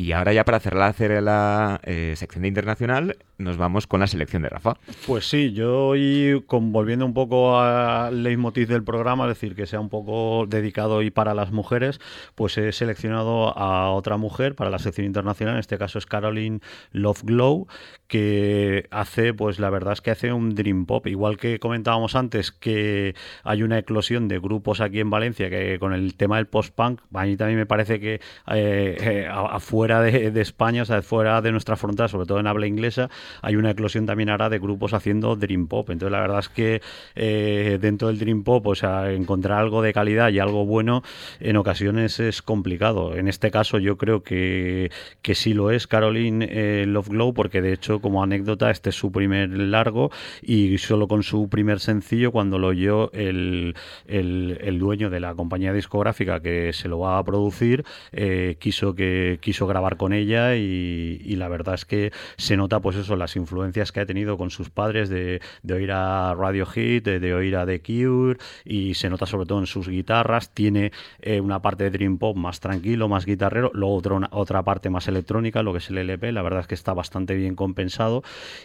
Y 0.00 0.12
ahora 0.12 0.32
ya 0.32 0.46
para 0.46 0.60
cerrar 0.60 0.94
la 1.22 1.78
eh, 1.84 2.14
sección 2.16 2.40
de 2.40 2.48
internacional, 2.48 3.18
nos 3.36 3.58
vamos 3.58 3.86
con 3.86 4.00
la 4.00 4.06
selección 4.06 4.40
de 4.40 4.48
Rafa. 4.48 4.78
Pues 5.06 5.28
sí, 5.28 5.52
yo 5.52 5.88
hoy, 5.88 6.42
volviendo 6.48 7.04
un 7.04 7.12
poco 7.12 7.60
al 7.60 8.22
leitmotiv 8.22 8.66
del 8.68 8.82
programa, 8.82 9.24
es 9.24 9.28
decir, 9.32 9.54
que 9.54 9.66
sea 9.66 9.78
un 9.78 9.90
poco 9.90 10.46
dedicado 10.48 11.02
y 11.02 11.10
para 11.10 11.34
las 11.34 11.52
mujeres, 11.52 12.00
pues 12.34 12.56
he 12.56 12.72
seleccionado 12.72 13.54
a 13.58 13.90
otra 13.90 14.16
mujer 14.16 14.54
para 14.54 14.70
la 14.70 14.78
sección 14.78 15.06
internacional, 15.06 15.56
en 15.56 15.60
este 15.60 15.76
caso 15.76 15.98
es 15.98 16.06
Caroline 16.06 16.60
Love 16.92 17.22
Glow, 17.24 17.66
que 18.08 18.86
hace, 18.90 19.34
pues 19.34 19.58
la 19.58 19.68
verdad 19.70 19.92
es 19.92 20.00
que 20.00 20.10
hace 20.10 20.32
un 20.32 20.54
dream 20.54 20.86
pop, 20.86 21.06
igual 21.08 21.36
que 21.36 21.58
comentábamos 21.58 22.14
antes 22.16 22.52
que 22.52 23.14
hay 23.44 23.62
una 23.62 23.78
eclosión 23.78 24.28
de 24.28 24.38
grupos 24.38 24.80
aquí 24.80 25.00
en 25.00 25.10
Valencia 25.10 25.50
que 25.50 25.78
con 25.78 25.92
el 25.92 26.14
tema 26.14 26.36
del 26.38 26.46
post-punk, 26.46 27.00
a 27.14 27.24
mí 27.24 27.36
también 27.36 27.58
me 27.58 27.66
parece 27.66 28.00
que 28.00 28.14
eh, 28.14 28.96
eh, 29.00 29.28
a- 29.30 29.56
afuera 29.90 30.18
de, 30.18 30.30
de 30.30 30.40
España, 30.40 30.82
o 30.82 30.84
sea, 30.84 31.02
fuera 31.02 31.40
de 31.42 31.52
nuestra 31.52 31.76
frontera, 31.76 32.08
sobre 32.08 32.26
todo 32.26 32.40
en 32.40 32.46
habla 32.46 32.66
inglesa, 32.66 33.10
hay 33.42 33.56
una 33.56 33.70
eclosión 33.70 34.06
también 34.06 34.30
ahora 34.30 34.48
de 34.48 34.58
grupos 34.58 34.92
haciendo 34.92 35.36
dream 35.36 35.66
pop. 35.66 35.90
Entonces, 35.90 36.12
la 36.12 36.20
verdad 36.20 36.40
es 36.40 36.48
que 36.48 36.82
eh, 37.14 37.78
dentro 37.80 38.08
del 38.08 38.18
dream 38.18 38.42
pop, 38.44 38.66
o 38.66 38.74
sea, 38.74 39.12
encontrar 39.12 39.58
algo 39.58 39.82
de 39.82 39.92
calidad 39.92 40.30
y 40.30 40.38
algo 40.38 40.64
bueno 40.64 41.02
en 41.40 41.56
ocasiones 41.56 42.20
es 42.20 42.42
complicado. 42.42 43.16
En 43.16 43.28
este 43.28 43.50
caso, 43.50 43.78
yo 43.78 43.96
creo 43.96 44.22
que, 44.22 44.90
que 45.22 45.34
sí 45.34 45.54
lo 45.54 45.70
es 45.70 45.86
Caroline 45.86 46.46
eh, 46.50 46.84
Love 46.86 47.08
Glow, 47.08 47.34
porque 47.34 47.62
de 47.62 47.72
hecho, 47.72 48.00
como 48.00 48.22
anécdota, 48.22 48.70
este 48.70 48.90
es 48.90 48.96
su 48.96 49.10
primer 49.12 49.50
largo 49.50 50.10
y 50.42 50.78
solo 50.78 51.08
con 51.08 51.22
su 51.22 51.48
primer 51.48 51.80
sencillo, 51.80 52.32
cuando 52.32 52.58
lo 52.58 52.68
oyó 52.68 53.10
el, 53.12 53.74
el, 54.06 54.58
el 54.62 54.78
dueño 54.78 55.10
de 55.10 55.20
la 55.20 55.34
compañía 55.34 55.72
discográfica 55.72 56.40
que 56.40 56.72
se 56.72 56.88
lo 56.88 57.00
va 57.00 57.18
a 57.18 57.24
producir, 57.24 57.84
eh, 58.12 58.56
quiso 58.58 58.94
que 58.94 59.38
quiso 59.40 59.66
grabar 59.66 59.79
con 59.96 60.12
ella 60.12 60.56
y, 60.56 61.20
y 61.24 61.36
la 61.36 61.48
verdad 61.48 61.74
es 61.74 61.84
que 61.84 62.12
se 62.36 62.56
nota 62.56 62.80
pues 62.80 62.96
eso, 62.96 63.16
las 63.16 63.36
influencias 63.36 63.92
que 63.92 64.00
ha 64.00 64.06
tenido 64.06 64.36
con 64.36 64.50
sus 64.50 64.70
padres 64.70 65.08
de, 65.08 65.40
de 65.62 65.74
oír 65.74 65.90
a 65.92 66.34
Radiohead, 66.34 67.02
de, 67.02 67.18
de 67.20 67.34
oír 67.34 67.56
a 67.56 67.66
The 67.66 67.80
Cure 67.80 68.38
y 68.64 68.94
se 68.94 69.08
nota 69.10 69.26
sobre 69.26 69.46
todo 69.46 69.58
en 69.60 69.66
sus 69.66 69.88
guitarras, 69.88 70.50
tiene 70.54 70.92
eh, 71.20 71.40
una 71.40 71.60
parte 71.62 71.84
de 71.84 71.90
Dream 71.90 72.18
Pop 72.18 72.36
más 72.36 72.60
tranquilo, 72.60 73.08
más 73.08 73.24
guitarrero, 73.26 73.70
luego 73.74 73.94
otra, 73.96 74.14
una- 74.14 74.28
otra 74.32 74.62
parte 74.62 74.90
más 74.90 75.08
electrónica, 75.08 75.62
lo 75.62 75.72
que 75.72 75.78
es 75.78 75.90
el 75.90 75.98
LP, 75.98 76.32
la 76.32 76.42
verdad 76.42 76.60
es 76.60 76.66
que 76.66 76.74
está 76.74 76.92
bastante 76.94 77.34
bien 77.34 77.54
compensado. 77.56 78.22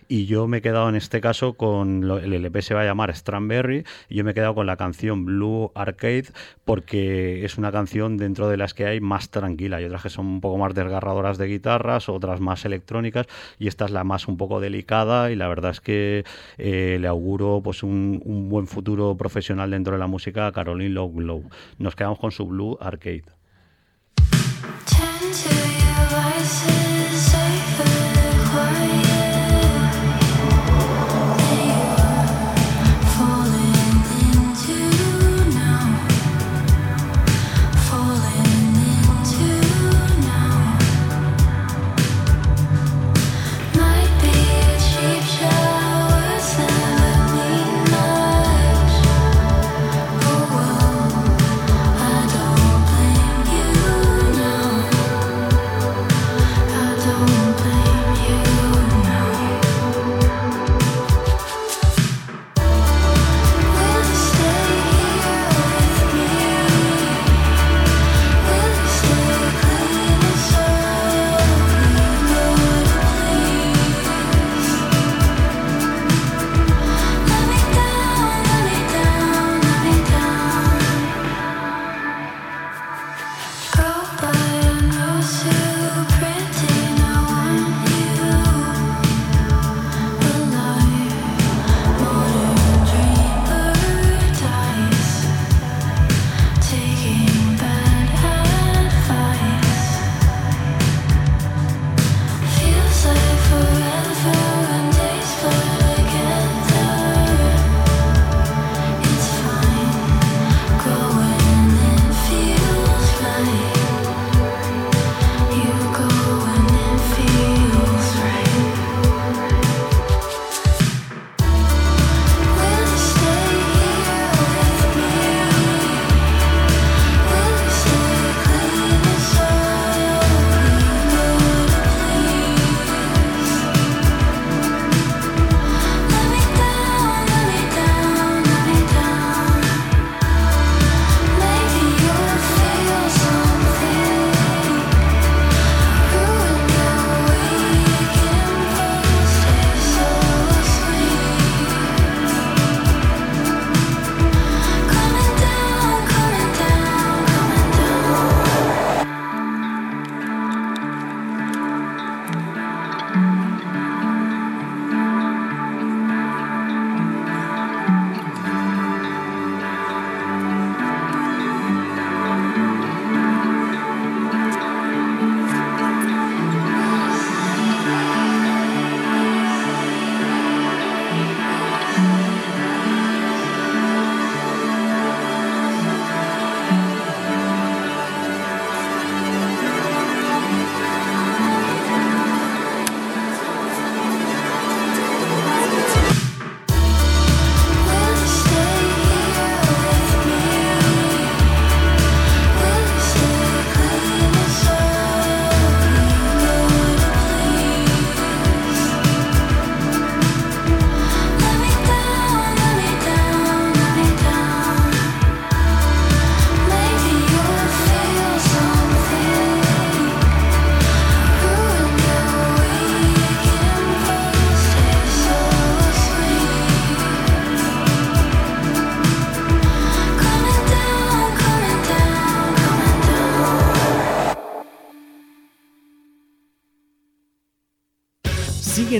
Y 0.08 0.26
yo 0.26 0.48
me 0.48 0.58
he 0.58 0.62
quedado 0.62 0.90
en 0.90 0.96
este 0.96 1.22
caso 1.22 1.54
con, 1.54 2.08
lo- 2.08 2.20
el 2.20 2.34
LP 2.34 2.62
se 2.62 2.74
va 2.74 2.82
a 2.82 2.86
llamar 2.86 3.16
Strawberry 3.16 3.84
y 4.10 4.16
yo 4.16 4.24
me 4.24 4.32
he 4.32 4.34
quedado 4.34 4.56
con 4.56 4.66
la 4.68 4.78
canción 4.78 5.26
Blue 5.26 5.72
Arcade 5.76 6.26
porque 6.66 7.46
es 7.46 7.58
una 7.58 7.72
canción 7.72 8.18
dentro 8.18 8.50
de 8.50 8.58
las 8.58 8.74
que 8.74 8.86
hay 8.86 9.00
más 9.00 9.30
tranquila, 9.30 9.78
hay 9.78 9.86
otras 9.86 10.04
que 10.04 10.10
son 10.10 10.26
un 10.26 10.42
poco 10.42 10.58
más 10.58 10.74
de 11.38 11.48
guitarras, 11.48 12.10
otras 12.10 12.40
más 12.42 12.66
electrónicas 12.66 13.28
y 13.60 13.68
esta 13.68 13.86
es 13.86 13.92
la 13.92 14.04
más 14.04 14.28
un 14.28 14.38
poco 14.38 14.60
delicada 14.60 15.32
y 15.32 15.36
la 15.36 15.48
verdad 15.48 15.72
es 15.72 15.82
que 15.82 16.24
eh, 16.58 16.98
le 17.00 17.08
auguro 17.08 17.62
pues 17.64 17.84
un, 17.84 18.22
un 18.26 18.50
buen 18.50 18.68
futuro 18.68 19.16
profesional 19.16 19.70
dentro 19.70 19.94
de 19.94 20.00
la 20.00 20.08
música 20.08 20.48
a 20.48 20.52
Caroline 20.52 20.90
Love 20.90 21.14
Glow. 21.14 21.44
Nos 21.78 21.96
quedamos 21.96 22.20
con 22.20 22.32
su 22.32 22.48
Blue 22.48 22.78
Arcade. 22.82 23.24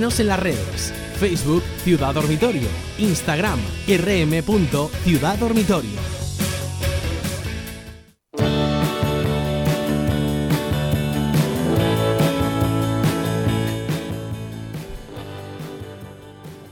En 0.06 0.28
las 0.28 0.38
redes. 0.38 0.94
Facebook 1.18 1.64
Ciudad 1.82 2.14
Dormitorio, 2.14 2.68
Instagram 2.96 3.58
rm.ciudaddormitorio. 3.88 5.98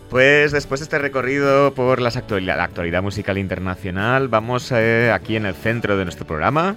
Pues 0.08 0.52
después 0.52 0.78
de 0.78 0.84
este 0.84 1.00
recorrido 1.00 1.74
por 1.74 2.00
la 2.00 2.10
actualidad 2.10 3.02
musical 3.02 3.36
internacional, 3.36 4.28
vamos 4.28 4.70
eh, 4.70 5.10
aquí 5.12 5.34
en 5.34 5.46
el 5.46 5.54
centro 5.54 5.96
de 5.96 6.04
nuestro 6.04 6.24
programa. 6.24 6.76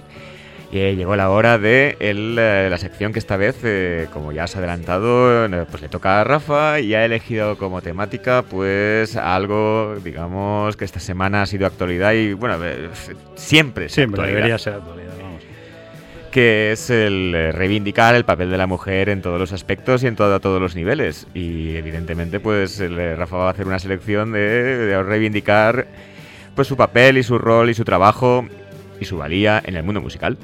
Y 0.70 0.78
eh, 0.80 0.96
llegó 0.96 1.16
la 1.16 1.30
hora 1.30 1.56
de 1.56 1.96
el, 1.98 2.36
eh, 2.38 2.68
la 2.70 2.76
sección 2.76 3.12
que 3.14 3.18
esta 3.18 3.38
vez, 3.38 3.56
eh, 3.62 4.06
como 4.12 4.32
ya 4.32 4.44
has 4.44 4.54
adelantado, 4.54 5.46
eh, 5.46 5.64
pues 5.70 5.80
le 5.82 5.88
toca 5.88 6.20
a 6.20 6.24
Rafa 6.24 6.78
y 6.80 6.94
ha 6.94 7.06
elegido 7.06 7.56
como 7.56 7.80
temática 7.80 8.42
pues 8.42 9.16
algo, 9.16 9.96
digamos, 10.04 10.76
que 10.76 10.84
esta 10.84 11.00
semana 11.00 11.40
ha 11.40 11.46
sido 11.46 11.66
actualidad 11.66 12.12
y 12.12 12.34
bueno, 12.34 12.58
siempre 13.34 13.86
es 13.86 13.92
Siempre 13.92 14.20
actualidad. 14.20 14.36
debería 14.36 14.58
ser 14.58 14.74
actualidad, 14.74 15.12
vamos. 15.22 15.42
que 16.30 16.72
es 16.72 16.90
el 16.90 17.50
reivindicar 17.54 18.14
el 18.14 18.26
papel 18.26 18.50
de 18.50 18.58
la 18.58 18.66
mujer 18.66 19.08
en 19.08 19.22
todos 19.22 19.40
los 19.40 19.52
aspectos 19.54 20.02
y 20.02 20.06
en 20.06 20.16
todo- 20.16 20.34
a 20.34 20.40
todos 20.40 20.60
los 20.60 20.76
niveles. 20.76 21.26
Y 21.32 21.76
evidentemente, 21.76 22.40
pues 22.40 22.78
el, 22.80 23.16
Rafa 23.16 23.38
va 23.38 23.46
a 23.48 23.50
hacer 23.52 23.66
una 23.66 23.78
selección 23.78 24.32
de, 24.32 24.40
de 24.40 25.02
reivindicar 25.02 25.86
pues 26.54 26.68
su 26.68 26.76
papel 26.76 27.16
y 27.16 27.22
su 27.22 27.38
rol 27.38 27.70
y 27.70 27.74
su 27.74 27.84
trabajo 27.84 28.44
y 29.00 29.04
su 29.04 29.18
valía 29.18 29.62
en 29.64 29.76
el 29.76 29.82
mundo 29.82 30.00
musical. 30.00 30.36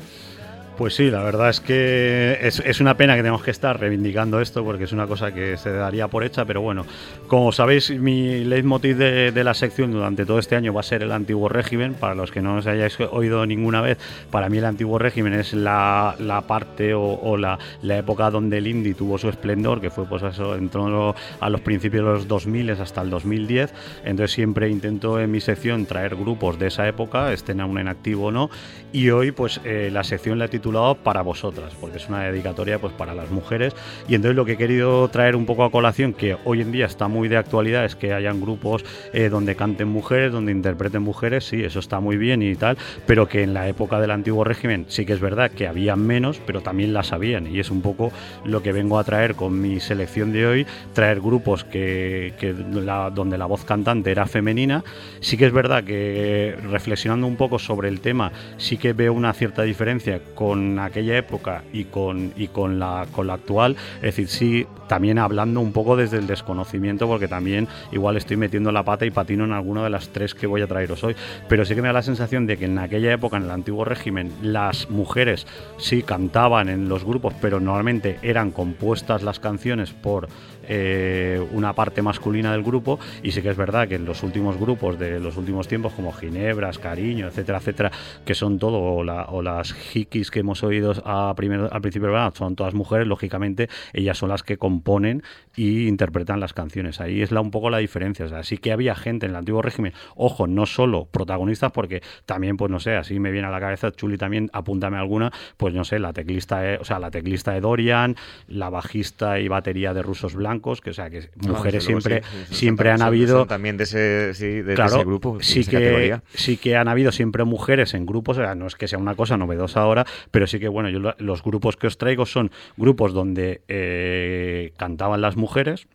Pues 0.77 0.97
sí, 0.97 1.09
la 1.09 1.22
verdad 1.22 1.51
es 1.51 1.61
que 1.61 2.37
es, 2.43 2.81
una 2.81 2.97
pena 2.97 3.14
que 3.14 3.22
tengamos 3.22 3.45
que 3.45 3.53
estar 3.53 3.79
reivindicando 3.79 4.41
esto 4.41 4.64
porque 4.64 4.85
es 4.85 4.93
una 4.93 5.07
cosa 5.07 5.33
que 5.33 5.57
se 5.57 5.70
daría 5.70 6.09
por 6.09 6.25
hecha, 6.25 6.45
pero 6.45 6.62
bueno, 6.62 6.85
como 7.29 7.53
sabéis, 7.53 7.91
mi 7.91 8.43
leitmotiv 8.43 8.97
de, 8.97 9.45
la 9.45 9.55
sección 9.55 9.93
durante 9.93 10.27
todo 10.27 10.41
este 10.41 10.57
año 10.57 10.75
va 10.75 10.81
a 10.81 10.83
ser 10.83 11.05
el 11.05 11.12
antiguo 11.12 11.49
régimen. 11.49 11.95
Para 11.95 12.16
los 12.16 12.33
que 12.33 12.43
no 12.43 12.57
os 12.57 12.66
hayáis 12.66 12.99
oído 12.99 13.47
ninguna 13.47 13.83
vez, 13.83 13.99
para 14.33 14.49
mí 14.49 14.59
el 14.59 14.64
antiguo 14.64 14.99
régimen 14.99 15.35
es 15.35 15.53
la, 15.53 16.16
parte 16.49 16.93
o, 16.93 17.37
la, 17.37 17.59
época 17.83 18.33
donde 18.33 18.59
el 18.59 18.66
indie 18.66 18.95
tuvo 18.95 19.16
su 19.16 19.29
esplendor, 19.29 19.81
que 19.81 19.91
fue 19.91 20.07
pues 20.07 20.25
eso, 20.25 20.57
en 20.57 20.70
torno 20.70 21.14
a 21.39 21.51
los 21.51 21.61
principios 21.61 22.05
de 22.05 22.12
los 22.14 22.27
2000 22.27 22.70
hasta 22.70 23.01
el 23.01 23.11
2010. 23.11 23.72
Entonces 24.05 24.33
siempre 24.33 24.68
intento 24.68 25.20
en 25.20 25.31
mi 25.31 25.41
sección 25.41 25.87
traer 25.87 26.16
grupos 26.16 26.59
de 26.59 26.66
esa 26.66 26.89
época, 26.89 27.33
estén 27.33 27.61
aún 27.61 27.79
en 27.79 27.87
activo 27.87 28.27
o 28.27 28.33
no, 28.33 28.51
y 28.93 29.11
hoy 29.11 29.31
pues 29.31 29.61
eh, 29.64 29.91
la 29.93 30.03
sección 30.03 30.41
la 30.41 30.47
titulado 30.65 30.95
Para 30.95 31.21
vosotras, 31.21 31.75
porque 31.79 31.99
es 31.99 32.09
una 32.09 32.23
dedicatoria 32.23 32.79
pues 32.79 32.95
para 32.95 33.15
las 33.15 33.31
mujeres. 33.31 33.75
Y 34.09 34.15
entonces 34.15 34.35
lo 34.35 34.47
que 34.47 34.53
he 34.53 34.57
querido 34.57 35.07
traer 35.09 35.37
un 35.37 35.45
poco 35.45 35.62
a 35.62 35.71
colación, 35.71 36.15
que 36.15 36.39
hoy 36.47 36.62
en 36.62 36.73
día 36.73 36.87
está 36.87 37.07
muy 37.07 37.29
de 37.29 37.37
actualidad, 37.37 37.85
es 37.85 37.95
que 37.97 38.15
hayan 38.15 38.41
grupos 38.41 38.83
eh, 39.12 39.29
donde 39.29 39.57
canten 39.57 39.89
mujeres, 39.89 40.33
donde 40.33 40.53
interpreten 40.53 41.03
mujeres, 41.03 41.45
sí, 41.45 41.62
eso 41.62 41.81
está 41.81 42.01
muy 42.01 42.17
bien 42.17 42.41
y 42.41 42.55
tal, 42.55 42.79
pero 43.07 43.29
que 43.29 43.43
en 43.43 43.53
la 43.53 43.69
época 43.69 44.01
del 44.01 44.11
antiguo 44.11 44.43
régimen 44.43 44.87
sí 44.89 45.05
que 45.05 45.12
es 45.12 45.21
verdad 45.21 45.51
que 45.51 45.69
había 45.69 45.97
menos, 45.97 46.41
pero 46.47 46.62
también 46.62 46.95
las 46.95 47.12
habían. 47.12 47.47
Y 47.47 47.61
es 47.61 47.71
un 47.71 47.83
poco 47.83 48.11
lo 48.47 48.62
que 48.62 48.73
vengo 48.73 48.99
a 48.99 49.05
traer 49.05 49.35
con 49.35 49.61
mi 49.61 49.81
selección 49.81 50.33
de 50.33 50.47
hoy, 50.47 50.67
traer 50.95 51.21
grupos 51.21 51.65
que, 51.65 52.33
que 52.41 52.55
la- 52.55 53.11
donde 53.11 53.37
la 53.37 53.45
voz 53.45 53.67
cantante 53.67 54.11
era 54.11 54.25
femenina. 54.25 54.83
Sí 55.21 55.37
que 55.37 55.45
es 55.45 55.53
verdad 55.53 55.85
que 55.85 56.57
reflexionando 56.71 57.27
un 57.27 57.37
poco 57.37 57.59
sobre 57.59 57.91
el 57.91 58.01
tema, 58.01 58.33
sí 58.57 58.79
que 58.79 58.95
veo 58.95 59.12
una 59.12 59.35
cierta 59.35 59.62
diferencia 59.62 60.21
con 60.35 60.54
aquella 60.79 61.17
época 61.17 61.63
y 61.73 61.85
con, 61.85 62.33
y 62.37 62.49
con, 62.49 62.79
la, 62.79 63.07
con 63.13 63.27
la 63.27 63.35
actual. 63.35 63.77
Es 63.97 64.17
decir, 64.17 64.29
sí, 64.29 64.67
también 64.89 65.19
hablando 65.19 65.61
un 65.61 65.73
poco 65.73 65.97
desde 65.97 66.19
el 66.19 66.27
desconocimiento, 66.27 67.07
porque 67.07 67.29
también 67.29 67.69
igual 67.93 68.17
estoy 68.17 68.37
metiendo 68.37 68.73
la 68.73 68.83
pata 68.83 69.07
y 69.07 69.11
patino 69.11 69.45
en 69.45 69.53
alguna 69.53 69.83
de 69.85 69.91
las 69.91 70.09
tres 70.09 70.35
que 70.35 70.47
voy 70.47 70.63
a 70.63 70.67
traeros 70.67 71.03
hoy. 71.05 71.17
Pero 71.49 71.65
sí 71.65 71.75
que 71.75 71.83
me 71.83 71.89
da 71.89 71.95
la 71.95 72.03
sensación 72.03 72.47
de 72.47 72.57
que 72.57 72.67
en 72.67 72.79
aquella 72.79 73.13
época, 73.13 73.37
en 73.37 73.45
el 73.45 73.51
antiguo 73.51 73.85
régimen, 73.85 74.33
las 74.43 74.91
mujeres 74.91 75.47
sí 75.79 76.03
cantaban 76.03 76.69
en 76.69 76.89
los 76.89 77.05
grupos, 77.05 77.35
pero 77.41 77.61
normalmente 77.61 78.19
eran 78.23 78.51
compuestas 78.51 79.23
las 79.23 79.41
canciones 79.41 79.93
por 79.93 80.29
eh, 80.69 81.45
una 81.53 81.73
parte 81.75 82.03
masculina 82.03 82.53
del 82.53 82.62
grupo 82.62 82.99
y 83.23 83.33
sí 83.33 83.43
que 83.43 83.51
es 83.51 83.57
verdad 83.57 83.89
que 83.89 83.95
en 83.97 84.05
los 84.05 84.23
últimos 84.23 84.57
grupos 84.59 84.99
de 84.99 85.21
los 85.21 85.37
últimos 85.37 85.69
tiempos 85.69 85.93
como 85.93 86.12
Ginebras, 86.12 86.79
Cariño, 86.79 87.29
etcétera, 87.29 87.59
etcétera, 87.59 87.91
que 88.25 88.35
son 88.35 88.59
todo 88.59 88.81
o, 88.81 89.05
la- 89.05 89.25
o 89.27 89.43
las 89.43 89.75
hikis 89.95 90.31
que 90.31 90.41
hemos 90.41 90.62
oído 90.62 90.93
a 91.05 91.35
primero- 91.37 91.69
al 91.73 91.81
principio 91.81 92.09
del 92.09 92.15
son 92.35 92.57
todas 92.57 92.75
mujeres, 92.75 93.07
lógicamente 93.07 93.69
ellas 93.93 94.19
son 94.19 94.29
las 94.29 94.43
que 94.43 94.57
componen 94.57 95.23
y 95.57 95.87
interpretan 95.87 96.41
las 96.41 96.53
canciones. 96.53 97.01
Ahí 97.01 97.23
es 97.23 97.31
la, 97.31 97.41
un 97.41 97.51
poco 97.51 97.71
la 97.71 97.79
diferencia. 97.79 98.25
O 98.27 98.29
sí 98.43 98.59
que 98.59 98.73
había 98.73 98.95
gente 98.95 99.27
en 99.27 99.31
el 99.31 99.37
antiguo 99.37 99.62
régimen, 99.62 99.93
ojo, 100.17 100.47
no 100.47 100.67
solo 100.67 101.07
protagonistas, 101.11 101.73
porque 101.73 102.03
también, 102.27 102.57
pues 102.57 102.71
no 102.71 102.81
sé, 102.81 102.97
así 102.97 103.19
me 103.21 103.31
viene 103.31 103.47
a 103.49 103.51
la 103.51 103.61
cabeza, 103.61 103.93
Chuli 103.93 104.17
también, 104.19 104.51
apúntame 104.53 104.97
alguna, 104.97 105.33
pues 105.57 105.75
no 105.75 105.85
sé, 105.85 105.99
la 105.99 106.12
teclista, 106.12 106.61
de- 106.61 106.77
o 106.79 106.85
sea, 106.85 106.99
la 106.99 107.11
teclista 107.11 107.53
de 107.53 107.61
Dorian, 107.61 108.17
la 108.49 108.71
bajista 108.71 109.39
y 109.41 109.49
batería 109.49 109.95
de 109.95 110.03
Rusos 110.03 110.35
Blancos, 110.35 110.54
que 110.61 110.91
o 110.91 110.93
sea, 110.95 111.11
que 111.11 111.29
mujeres 111.37 111.85
Ah, 111.85 111.89
luego, 111.89 112.01
siempre, 112.01 112.23
sí, 112.23 112.29
sí, 112.39 112.45
sí, 112.49 112.55
siempre 112.55 112.91
han 112.91 113.03
habido 113.03 113.47
también 113.47 113.77
de 113.77 113.85
ese, 113.85 114.35
sí, 114.35 114.63
de 114.63 114.75
claro, 114.75 114.97
ese 114.97 115.05
grupo, 115.05 115.39
de 115.39 115.45
sí 115.45 115.61
esa 115.61 115.71
que, 115.71 115.77
categoría. 115.79 116.23
sí 116.35 116.57
que 116.57 116.77
han 116.77 116.89
habido 116.89 117.13
siempre 117.13 117.45
mujeres 117.45 117.95
en 117.95 118.07
grupos, 118.07 118.39
o 118.39 118.43
sea, 118.43 118.55
no 118.55 118.67
es 118.67 118.75
que 118.77 118.89
sea 118.89 118.99
una 118.99 119.15
cosa 119.15 119.37
novedosa 119.37 119.81
ahora, 119.81 120.05
pero 120.31 120.47
sí 120.47 120.59
que, 120.59 120.69
bueno, 120.69 120.89
yo 120.91 120.99
lo- 121.01 121.15
los 121.19 121.43
grupos 121.43 121.77
que 121.77 121.87
os 121.87 121.99
traigo 121.99 122.27
son 122.27 122.51
grupos 122.77 123.13
donde 123.13 123.63
eh, 123.69 124.73
cantaban 124.77 125.21
las 125.21 125.37
mujeres. 125.37 125.87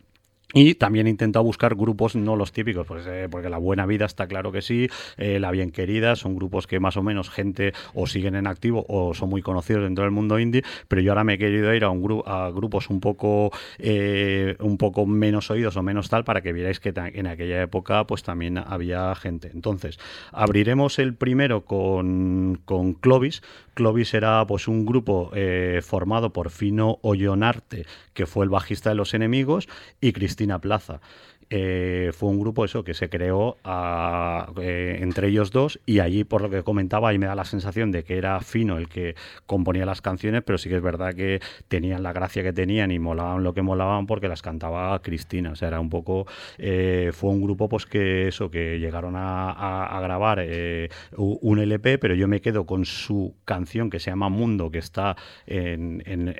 Y 0.51 0.73
también 0.73 1.05
he 1.05 1.11
intentado 1.11 1.45
buscar 1.45 1.75
grupos 1.75 2.15
no 2.15 2.35
los 2.35 2.51
típicos, 2.51 2.87
pues, 2.87 3.05
eh, 3.07 3.27
porque 3.29 3.49
La 3.49 3.59
Buena 3.59 3.85
Vida 3.85 4.05
está 4.05 4.25
claro 4.25 4.51
que 4.51 4.63
sí, 4.63 4.87
eh, 5.17 5.39
La 5.39 5.51
Bien 5.51 5.69
Querida, 5.69 6.15
son 6.15 6.35
grupos 6.35 6.65
que 6.65 6.79
más 6.79 6.97
o 6.97 7.03
menos 7.03 7.29
gente 7.29 7.73
o 7.93 8.07
siguen 8.07 8.33
en 8.33 8.47
activo 8.47 8.83
o 8.89 9.13
son 9.13 9.29
muy 9.29 9.43
conocidos 9.43 9.83
dentro 9.83 10.05
del 10.05 10.11
mundo 10.11 10.39
indie, 10.39 10.63
pero 10.87 11.03
yo 11.03 11.11
ahora 11.11 11.23
me 11.23 11.33
he 11.35 11.37
querido 11.37 11.71
ir 11.75 11.83
a, 11.83 11.91
un 11.91 12.01
gru- 12.01 12.23
a 12.25 12.49
grupos 12.49 12.89
un 12.89 12.99
poco, 12.99 13.51
eh, 13.77 14.55
un 14.59 14.79
poco 14.79 15.05
menos 15.05 15.51
oídos 15.51 15.77
o 15.77 15.83
menos 15.83 16.09
tal 16.09 16.23
para 16.23 16.41
que 16.41 16.51
vierais 16.51 16.79
que 16.79 16.93
en 16.95 17.27
aquella 17.27 17.61
época 17.61 18.07
pues 18.07 18.23
también 18.23 18.57
había 18.57 19.13
gente. 19.13 19.51
Entonces, 19.53 19.99
abriremos 20.31 20.97
el 20.97 21.13
primero 21.13 21.63
con, 21.63 22.59
con 22.65 22.93
Clovis. 22.93 23.43
Clovis 23.79 24.13
era 24.13 24.45
pues 24.45 24.67
un 24.67 24.85
grupo 24.85 25.31
eh, 25.33 25.79
formado 25.81 26.33
por 26.33 26.49
Fino 26.49 26.99
Ollonarte, 27.01 27.85
que 28.13 28.25
fue 28.25 28.43
el 28.43 28.49
bajista 28.49 28.89
de 28.89 28.95
Los 28.95 29.13
Enemigos, 29.13 29.69
y 30.01 30.11
Cristina 30.11 30.59
Plaza. 30.59 30.99
Eh, 31.51 32.11
fue 32.13 32.29
un 32.29 32.39
grupo 32.39 32.63
eso 32.63 32.83
que 32.83 32.93
se 32.93 33.09
creó 33.09 33.57
eh, 34.61 34.99
entre 35.01 35.29
ellos 35.29 35.49
dos 35.51 35.79
y 35.87 35.99
allí 35.99 36.23
por 36.23 36.41
lo 36.43 36.49
que 36.51 36.61
comentaba 36.61 37.09
ahí 37.09 37.17
me 37.17 37.25
da 37.25 37.33
la 37.33 37.43
sensación 37.45 37.91
de 37.91 38.03
que 38.03 38.17
era 38.19 38.39
Fino 38.41 38.77
el 38.77 38.87
que 38.87 39.15
componía 39.47 39.83
las 39.85 40.01
canciones 40.01 40.43
pero 40.45 40.59
sí 40.59 40.69
que 40.69 40.75
es 40.75 40.81
verdad 40.83 41.15
que 41.15 41.39
tenían 41.67 42.03
la 42.03 42.13
gracia 42.13 42.43
que 42.43 42.53
tenían 42.53 42.91
y 42.91 42.99
molaban 42.99 43.43
lo 43.43 43.53
que 43.55 43.63
molaban 43.63 44.05
porque 44.05 44.27
las 44.27 44.43
cantaba 44.43 45.01
Cristina. 45.01 45.51
O 45.51 45.55
sea 45.55 45.69
era 45.69 45.79
un 45.79 45.89
poco 45.89 46.27
eh, 46.59 47.09
fue 47.13 47.31
un 47.31 47.41
grupo 47.41 47.67
pues 47.67 47.87
que 47.87 48.27
eso 48.27 48.51
que 48.51 48.79
llegaron 48.79 49.15
a, 49.17 49.99
grabar 50.03 50.45
un 51.17 51.59
LP 51.59 51.97
pero 51.97 52.13
yo 52.13 52.27
me 52.27 52.41
quedo 52.41 52.65
con 52.67 52.85
su 52.85 53.33
canción 53.45 53.89
que 53.89 53.99
se 53.99 54.11
llama 54.11 54.29
Mundo 54.29 54.69
que 54.69 54.77
está 54.77 55.15
en, 55.47 56.03
en- 56.05 56.35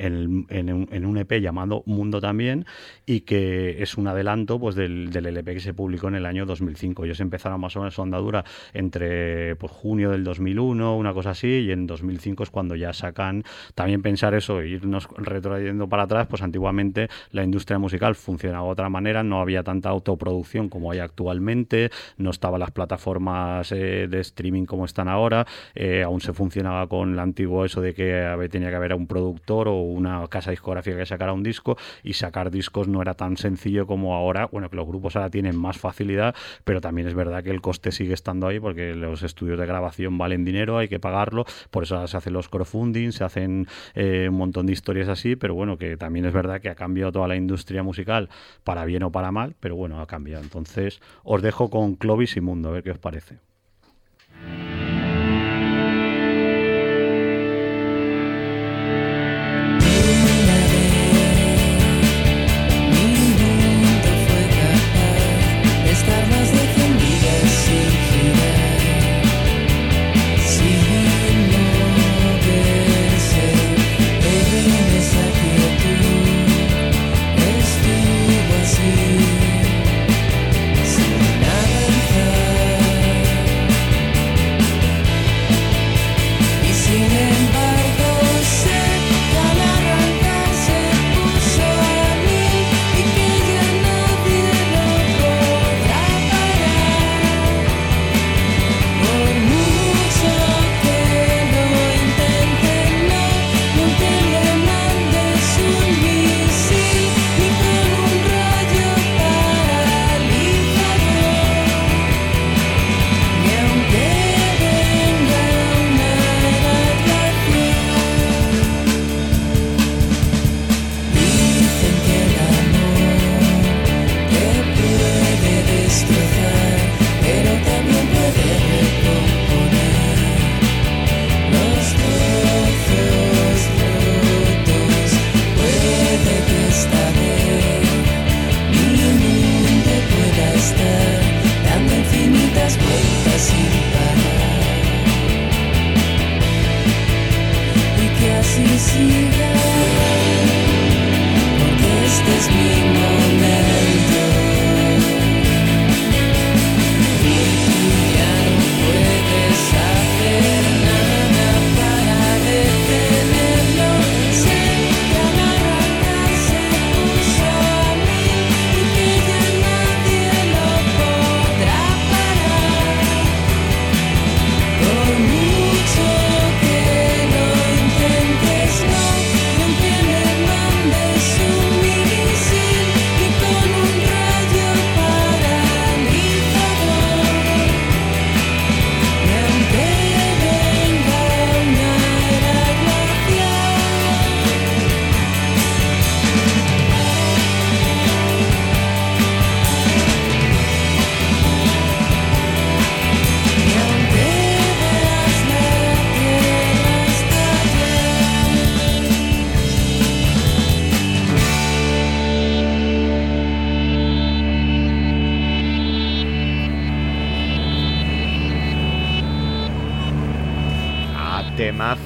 en- 0.49 1.05
un, 1.05 1.17
EP 1.17 1.41
llamado 1.41 1.81
Mundo 1.87 2.21
también 2.21 2.65
y 3.07 3.21
que 3.21 3.81
es 3.81 3.97
un 3.97 4.07
adelanto 4.07 4.59
pues 4.59 4.75
del, 4.75 4.98
del 5.07 5.25
LP 5.27 5.53
que 5.55 5.59
se 5.59 5.73
publicó 5.73 6.07
en 6.09 6.15
el 6.15 6.25
año 6.25 6.45
2005 6.45 7.05
ellos 7.05 7.19
empezaron 7.19 7.59
más 7.61 7.75
o 7.75 7.79
menos 7.79 7.93
su 7.95 8.01
andadura 8.01 8.43
entre 8.73 9.55
pues, 9.55 9.71
junio 9.71 10.11
del 10.11 10.23
2001 10.23 10.95
una 10.97 11.13
cosa 11.13 11.31
así 11.31 11.47
y 11.47 11.71
en 11.71 11.87
2005 11.87 12.43
es 12.43 12.49
cuando 12.49 12.75
ya 12.75 12.93
sacan 12.93 13.43
también 13.75 14.01
pensar 14.01 14.33
eso 14.33 14.61
irnos 14.61 15.07
retrocediendo 15.17 15.87
para 15.87 16.03
atrás 16.03 16.27
pues 16.27 16.41
antiguamente 16.41 17.07
la 17.31 17.43
industria 17.43 17.79
musical 17.79 18.15
funcionaba 18.15 18.65
de 18.65 18.71
otra 18.71 18.89
manera 18.89 19.23
no 19.23 19.41
había 19.41 19.63
tanta 19.63 19.89
autoproducción 19.89 20.69
como 20.69 20.91
hay 20.91 20.99
actualmente 20.99 21.89
no 22.17 22.29
estaban 22.29 22.59
las 22.59 22.71
plataformas 22.71 23.71
eh, 23.71 24.07
de 24.09 24.19
streaming 24.19 24.65
como 24.65 24.85
están 24.85 25.07
ahora 25.07 25.45
eh, 25.75 26.03
aún 26.03 26.21
se 26.21 26.33
funcionaba 26.33 26.87
con 26.87 27.13
el 27.13 27.19
antiguo 27.19 27.65
eso 27.65 27.81
de 27.81 27.93
que 27.93 28.21
había- 28.25 28.49
tenía 28.49 28.69
que 28.69 28.75
haber 28.75 28.93
un 28.95 29.05
productor 29.07 29.67
o 29.67 29.75
una 29.81 30.25
casa 30.27 30.51
discográfica 30.51 30.97
que 30.97 31.05
sacara 31.05 31.33
un 31.33 31.43
disco 31.43 31.77
y 32.03 32.13
sacar 32.13 32.49
discos 32.51 32.87
no 32.87 33.01
era 33.01 33.13
tan 33.13 33.37
sencillo 33.37 33.85
como 33.85 34.15
ahora. 34.15 34.47
Bueno 34.51 34.69
que 34.69 34.75
los 34.75 34.87
grupos 34.89 35.15
ahora 35.15 35.29
tienen 35.29 35.55
más 35.55 35.77
facilidad 35.77 36.35
pero 36.63 36.81
también 36.81 37.07
es 37.07 37.13
verdad 37.13 37.43
que 37.43 37.51
el 37.51 37.61
coste 37.61 37.91
sigue 37.91 38.13
estando 38.13 38.47
ahí 38.47 38.59
porque 38.59 38.93
los 38.93 39.23
estudios 39.23 39.57
de 39.59 39.65
grabación 39.65 40.17
valen 40.17 40.43
dinero 40.43 40.77
hay 40.77 40.87
que 40.87 40.99
pagarlo 40.99 41.45
por 41.71 41.83
eso 41.83 42.05
se 42.07 42.17
hacen 42.17 42.33
los 42.33 42.49
crowdfunding 42.49 43.11
se 43.11 43.23
hacen 43.23 43.67
eh, 43.95 44.27
un 44.29 44.37
montón 44.37 44.65
de 44.65 44.73
historias 44.73 45.07
así 45.07 45.35
pero 45.35 45.55
bueno 45.55 45.77
que 45.77 45.97
también 45.97 46.25
es 46.25 46.33
verdad 46.33 46.61
que 46.61 46.69
ha 46.69 46.75
cambiado 46.75 47.11
toda 47.11 47.27
la 47.27 47.35
industria 47.35 47.83
musical 47.83 48.29
para 48.63 48.85
bien 48.85 49.03
o 49.03 49.11
para 49.11 49.31
mal 49.31 49.55
pero 49.59 49.75
bueno 49.75 50.01
ha 50.01 50.07
cambiado. 50.07 50.43
Entonces 50.43 50.99
os 51.23 51.41
dejo 51.41 51.69
con 51.69 51.95
Clovis 51.95 52.37
y 52.37 52.41
Mundo 52.41 52.69
a 52.69 52.71
ver 52.73 52.83
qué 52.83 52.91
os 52.91 52.99
parece 52.99 53.37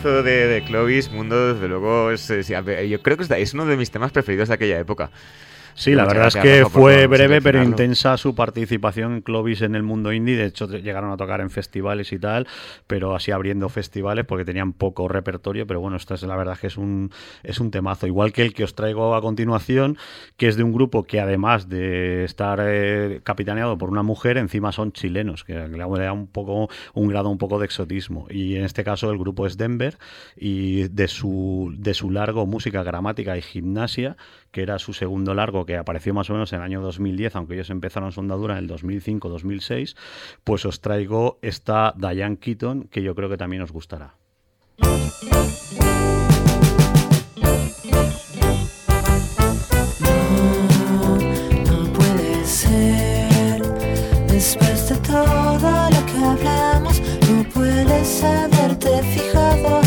temazo 0.04 0.24
de, 0.24 0.64
Clovis, 0.68 1.12
Mundo, 1.12 1.54
desde 1.54 1.68
luego, 1.68 2.12
es, 2.12 2.28
yo 2.28 3.02
creo 3.02 3.18
que 3.18 3.42
es 3.42 3.54
uno 3.54 3.66
de 3.66 3.78
mis 3.78 3.90
temas 3.90 4.12
preferidos 4.12 4.50
de 4.50 4.56
aquella 4.56 4.78
época. 4.78 5.10
Sí, 5.76 5.96
la 5.96 6.06
verdad 6.06 6.28
es 6.28 6.36
que 6.36 6.66
fue 6.66 7.08
breve 7.08 7.42
pero 7.42 7.64
intensa 7.64 8.18
su 8.18 8.36
participación 8.36 9.14
en 9.14 9.22
Clovis 9.22 9.62
en 9.62 9.76
el 9.76 9.84
mundo 9.84 10.12
indie. 10.14 10.36
De 10.36 10.46
hecho, 10.46 10.68
llegaron 10.68 11.12
a 11.12 11.18
tocar 11.18 11.42
en 11.42 11.50
festivales 11.50 12.12
y 12.14 12.20
tal, 12.20 12.48
pero 12.88 13.16
así 13.16 13.32
abriendo 13.32 13.70
festivales 13.70 14.26
porque 14.26 14.46
tenían 14.46 14.74
poco 14.74 15.08
repertorio. 15.08 15.66
Pero 15.68 15.82
bueno, 15.82 15.98
esta 15.98 16.16
es 16.16 16.24
la 16.24 16.36
verdad 16.36 16.58
que 16.58 16.68
es 16.68 16.78
un, 16.78 17.12
es 17.44 17.60
un 17.60 17.72
temazo. 17.72 18.08
Igual 18.08 18.34
que 18.34 18.44
el 18.44 18.54
que 18.54 18.64
os 18.64 18.76
traigo 18.76 19.16
a 19.16 19.22
continuación, 19.22 19.98
que 20.38 20.48
es 20.48 20.58
de 20.58 20.64
un 20.64 20.74
grupo 20.74 21.04
que 21.04 21.20
además 21.20 21.70
de 21.70 22.24
estar 22.24 22.60
eh, 22.62 23.22
capitaneado 23.24 23.78
por 23.78 23.90
una 23.90 24.04
mujer, 24.04 24.38
encima 24.38 24.72
son 24.72 24.92
chilenos, 24.92 25.44
que 25.44 25.54
le 25.54 25.78
da 25.78 26.14
un 26.14 26.28
poco 26.28 26.70
un 26.94 27.08
grado 27.08 27.30
un 27.30 27.38
poco 27.38 27.60
de 27.60 27.66
exotismo. 27.66 28.28
Y 28.30 28.56
en 28.56 28.64
este 28.64 28.84
caso 28.84 29.10
el 29.12 29.18
grupo 29.18 29.48
es 29.48 29.58
Denver 29.58 29.98
y 30.36 30.88
de 30.90 31.08
su, 31.08 31.74
de 31.78 31.94
su 31.94 32.12
largo 32.12 32.46
música, 32.46 32.84
gramática 32.84 33.38
y 33.38 33.42
gimnasia, 33.42 34.18
que 34.54 34.62
era 34.62 34.80
su 34.80 34.94
segundo 34.94 35.34
largo, 35.34 35.66
que 35.66 35.76
apareció 35.76 36.14
más 36.14 36.30
o 36.30 36.34
menos 36.34 36.54
en 36.54 36.60
el 36.60 36.64
año 36.64 36.80
2010, 36.82 37.36
aunque 37.36 37.56
ellos 37.56 37.72
empezaron 37.72 38.12
su 38.12 38.22
andadura 38.22 38.58
en 38.58 38.64
el 38.64 38.70
2005-2006, 38.70 39.98
pues 40.44 40.66
os 40.66 40.80
traigo 40.80 41.40
esta 41.42 41.94
Diane 41.98 42.38
Keaton, 42.38 42.84
que 42.84 43.02
yo 43.02 43.16
creo 43.16 43.30
que 43.30 43.38
también 43.38 43.64
os 43.64 43.72
gustará. 43.72 44.16
Después 54.28 54.90
de 54.90 54.96
todo 54.98 55.90
lo 55.90 56.06
que 56.06 56.18
hablamos, 56.26 57.02
no 57.30 57.44
puedes 57.54 58.24
haberte 58.24 59.04
fijado 59.04 59.83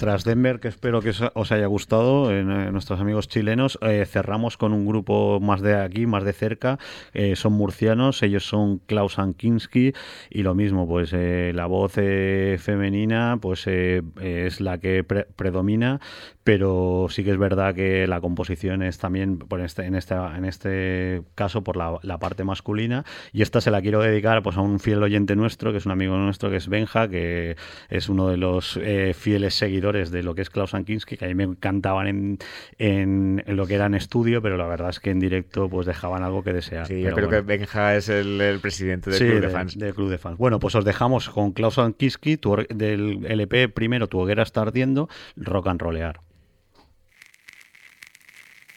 tras 0.00 0.24
Denver, 0.24 0.60
que 0.60 0.68
espero 0.68 1.02
que 1.02 1.12
os 1.34 1.52
haya 1.52 1.66
gustado, 1.66 2.32
eh, 2.32 2.42
nuestros 2.42 3.00
amigos 3.00 3.28
chilenos, 3.28 3.78
eh, 3.82 4.06
cerramos 4.06 4.56
con 4.56 4.72
un 4.72 4.86
grupo 4.86 5.40
más 5.40 5.60
de 5.60 5.78
aquí, 5.78 6.06
más 6.06 6.24
de 6.24 6.32
cerca. 6.32 6.78
Eh, 7.12 7.36
son 7.36 7.52
murcianos, 7.52 8.22
ellos 8.22 8.46
son 8.46 8.78
Klaus 8.78 9.18
Ankinski 9.18 9.92
y 10.30 10.42
lo 10.42 10.54
mismo, 10.54 10.88
pues 10.88 11.12
la 11.12 11.66
voz 11.66 11.92
femenina 11.92 13.36
pues 13.42 13.66
es 13.66 14.60
la 14.62 14.78
que 14.78 15.04
predomina, 15.04 16.00
pero 16.44 17.06
sí 17.10 17.22
que 17.24 17.30
es 17.30 17.38
verdad 17.38 17.74
que 17.74 18.06
la 18.06 18.20
composición 18.20 18.82
es 18.82 18.98
también 18.98 19.38
por 19.38 19.60
este, 19.60 19.84
en, 19.84 19.94
este, 19.94 20.14
en 20.14 20.44
este 20.44 21.22
caso 21.34 21.62
por 21.62 21.76
la, 21.76 21.98
la, 22.02 22.18
parte 22.18 22.44
masculina. 22.44 23.04
Y 23.32 23.42
esta 23.42 23.60
se 23.60 23.70
la 23.70 23.80
quiero 23.82 24.00
dedicar 24.00 24.42
pues, 24.42 24.56
a 24.56 24.60
un 24.60 24.80
fiel 24.80 25.02
oyente 25.02 25.36
nuestro, 25.36 25.72
que 25.72 25.78
es 25.78 25.86
un 25.86 25.92
amigo 25.92 26.16
nuestro, 26.16 26.50
que 26.50 26.56
es 26.56 26.68
Benja, 26.68 27.08
que 27.08 27.56
es 27.88 28.08
uno 28.08 28.28
de 28.28 28.36
los 28.36 28.78
fieles 29.14 29.54
seguidores 29.54 30.10
de 30.10 30.22
lo 30.22 30.34
que 30.34 30.42
es 30.42 30.50
Klaus 30.50 30.74
Ankinski, 30.74 31.16
que 31.16 31.24
a 31.24 31.28
mí 31.28 31.34
me 31.34 31.44
encantaban 31.44 32.06
en, 32.06 32.38
en, 32.78 33.42
lo 33.46 33.66
que 33.66 33.74
era 33.74 33.86
en 33.86 33.94
estudio, 33.94 34.42
pero 34.42 34.56
la 34.56 34.66
verdad 34.66 34.90
es 34.90 35.00
que 35.00 35.10
en 35.10 35.20
directo 35.20 35.68
pues 35.68 35.86
dejaban 35.86 36.22
algo 36.22 36.42
que 36.42 36.52
desear. 36.52 36.86
Sí, 36.86 37.00
yo 37.00 37.12
creo 37.12 37.28
que 37.28 37.40
Benja 37.40 37.96
es 37.96 38.08
el, 38.08 38.58
presidente 38.60 39.10
del 39.10 39.18
club 39.18 39.40
de, 39.40 39.48
fans. 39.48 39.78
Del 39.78 39.94
club 39.94 40.10
de 40.10 40.18
fans. 40.18 40.38
Bueno, 40.38 40.58
pues 40.58 40.74
os 40.74 40.84
dejamos 40.84 41.28
con 41.28 41.52
Klaus 41.52 41.78
Ankinski, 41.78 42.38
del 42.70 43.26
LP 43.26 43.68
primero, 43.68 44.08
Tu 44.08 44.18
hoguera 44.18 44.42
está 44.42 44.62
ardiendo, 44.62 45.08
rock 45.36 45.68
and 45.68 45.80
rollear. 45.80 46.20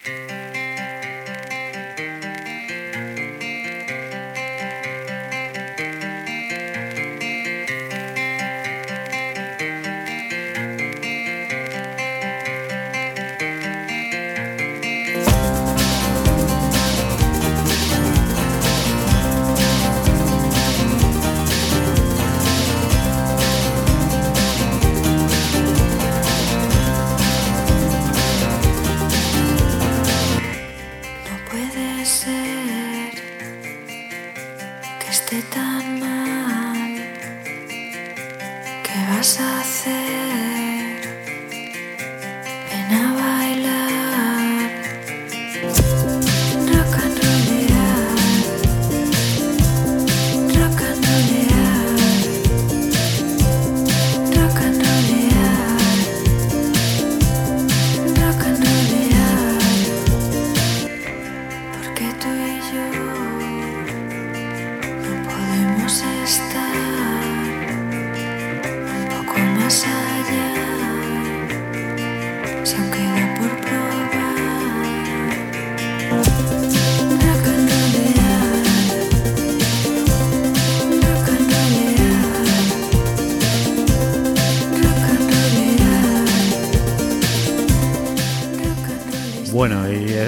Thank 0.04 0.32
you. 0.32 0.33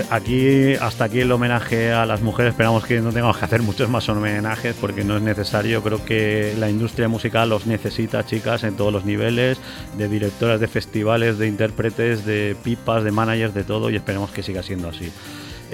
Aquí 0.10 0.76
hasta 0.76 1.06
aquí 1.06 1.22
el 1.22 1.32
homenaje 1.32 1.92
a 1.92 2.06
las 2.06 2.22
mujeres. 2.22 2.52
Esperamos 2.52 2.86
que 2.86 3.00
no 3.02 3.12
tengamos 3.12 3.38
que 3.38 3.46
hacer 3.46 3.62
muchos 3.62 3.90
más 3.90 4.08
homenajes 4.10 4.76
porque 4.80 5.04
no 5.04 5.18
es 5.18 5.24
necesario. 5.24 5.82
Creo 5.84 6.04
que 6.04 6.54
la 6.58 6.70
industria 6.70 7.08
musical 7.08 7.50
los 7.50 7.66
necesita, 7.66 8.26
chicas, 8.26 8.64
en 8.64 8.76
todos 8.76 8.92
los 8.92 9.06
niveles, 9.06 9.60
de 9.98 10.08
directoras 10.08 10.60
de 10.60 10.68
festivales, 10.68 11.38
de 11.38 11.48
intérpretes, 11.48 12.26
de 12.26 12.56
pipas, 12.64 13.04
de 13.04 13.12
managers, 13.12 13.54
de 13.54 13.64
todo, 13.64 13.90
y 13.90 13.96
esperemos 13.96 14.32
que 14.32 14.44
siga 14.44 14.64
siendo 14.64 14.90
así. 14.90 15.12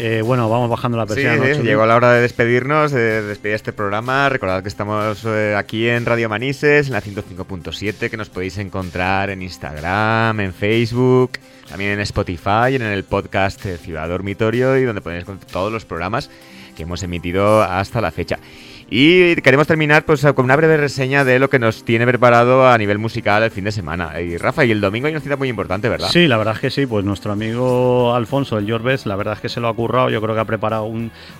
Eh, 0.03 0.23
bueno, 0.23 0.49
vamos 0.49 0.67
bajando 0.67 0.97
la 0.97 1.05
persiana. 1.05 1.45
llegó 1.61 1.85
la 1.85 1.95
hora 1.95 2.11
de 2.13 2.21
despedirnos, 2.21 2.91
de 2.91 3.21
despedir 3.21 3.53
este 3.53 3.71
programa. 3.71 4.29
Recordad 4.29 4.63
que 4.63 4.67
estamos 4.67 5.23
eh, 5.25 5.53
aquí 5.55 5.87
en 5.87 6.07
Radio 6.07 6.27
Manises, 6.27 6.87
en 6.87 6.93
la 6.93 7.03
105.7, 7.03 8.09
que 8.09 8.17
nos 8.17 8.29
podéis 8.29 8.57
encontrar 8.57 9.29
en 9.29 9.43
Instagram, 9.43 10.39
en 10.39 10.55
Facebook, 10.55 11.33
también 11.69 11.91
en 11.91 11.99
Spotify, 11.99 12.73
en 12.73 12.81
el 12.81 13.03
podcast 13.03 13.63
Ciudad 13.63 14.09
Dormitorio 14.09 14.75
y 14.75 14.85
donde 14.85 15.01
podéis 15.01 15.21
encontrar 15.21 15.51
todos 15.51 15.71
los 15.71 15.85
programas 15.85 16.31
que 16.75 16.81
hemos 16.81 17.03
emitido 17.03 17.61
hasta 17.61 18.01
la 18.01 18.09
fecha. 18.09 18.39
Y 18.93 19.37
queremos 19.37 19.67
terminar 19.67 20.03
pues, 20.03 20.21
con 20.35 20.43
una 20.43 20.57
breve 20.57 20.75
reseña 20.75 21.23
de 21.23 21.39
lo 21.39 21.49
que 21.49 21.59
nos 21.59 21.85
tiene 21.85 22.05
preparado 22.05 22.67
a 22.67 22.77
nivel 22.77 22.97
musical 22.97 23.41
el 23.41 23.49
fin 23.49 23.63
de 23.63 23.71
semana. 23.71 24.19
Y 24.19 24.35
Rafa, 24.35 24.65
y 24.65 24.71
el 24.71 24.81
domingo 24.81 25.07
hay 25.07 25.13
una 25.13 25.21
cita 25.21 25.37
muy 25.37 25.47
importante, 25.47 25.87
¿verdad? 25.87 26.09
Sí, 26.09 26.27
la 26.27 26.35
verdad 26.35 26.55
es 26.55 26.59
que 26.59 26.69
sí. 26.69 26.85
Pues 26.85 27.05
nuestro 27.05 27.31
amigo 27.31 28.13
Alfonso, 28.13 28.57
el 28.57 28.69
Jorbes, 28.69 29.05
la 29.05 29.15
verdad 29.15 29.35
es 29.35 29.39
que 29.39 29.47
se 29.47 29.61
lo 29.61 29.69
ha 29.69 29.73
currado. 29.73 30.09
Yo 30.09 30.21
creo 30.21 30.35
que 30.35 30.41
ha 30.41 30.45
preparado 30.45 30.91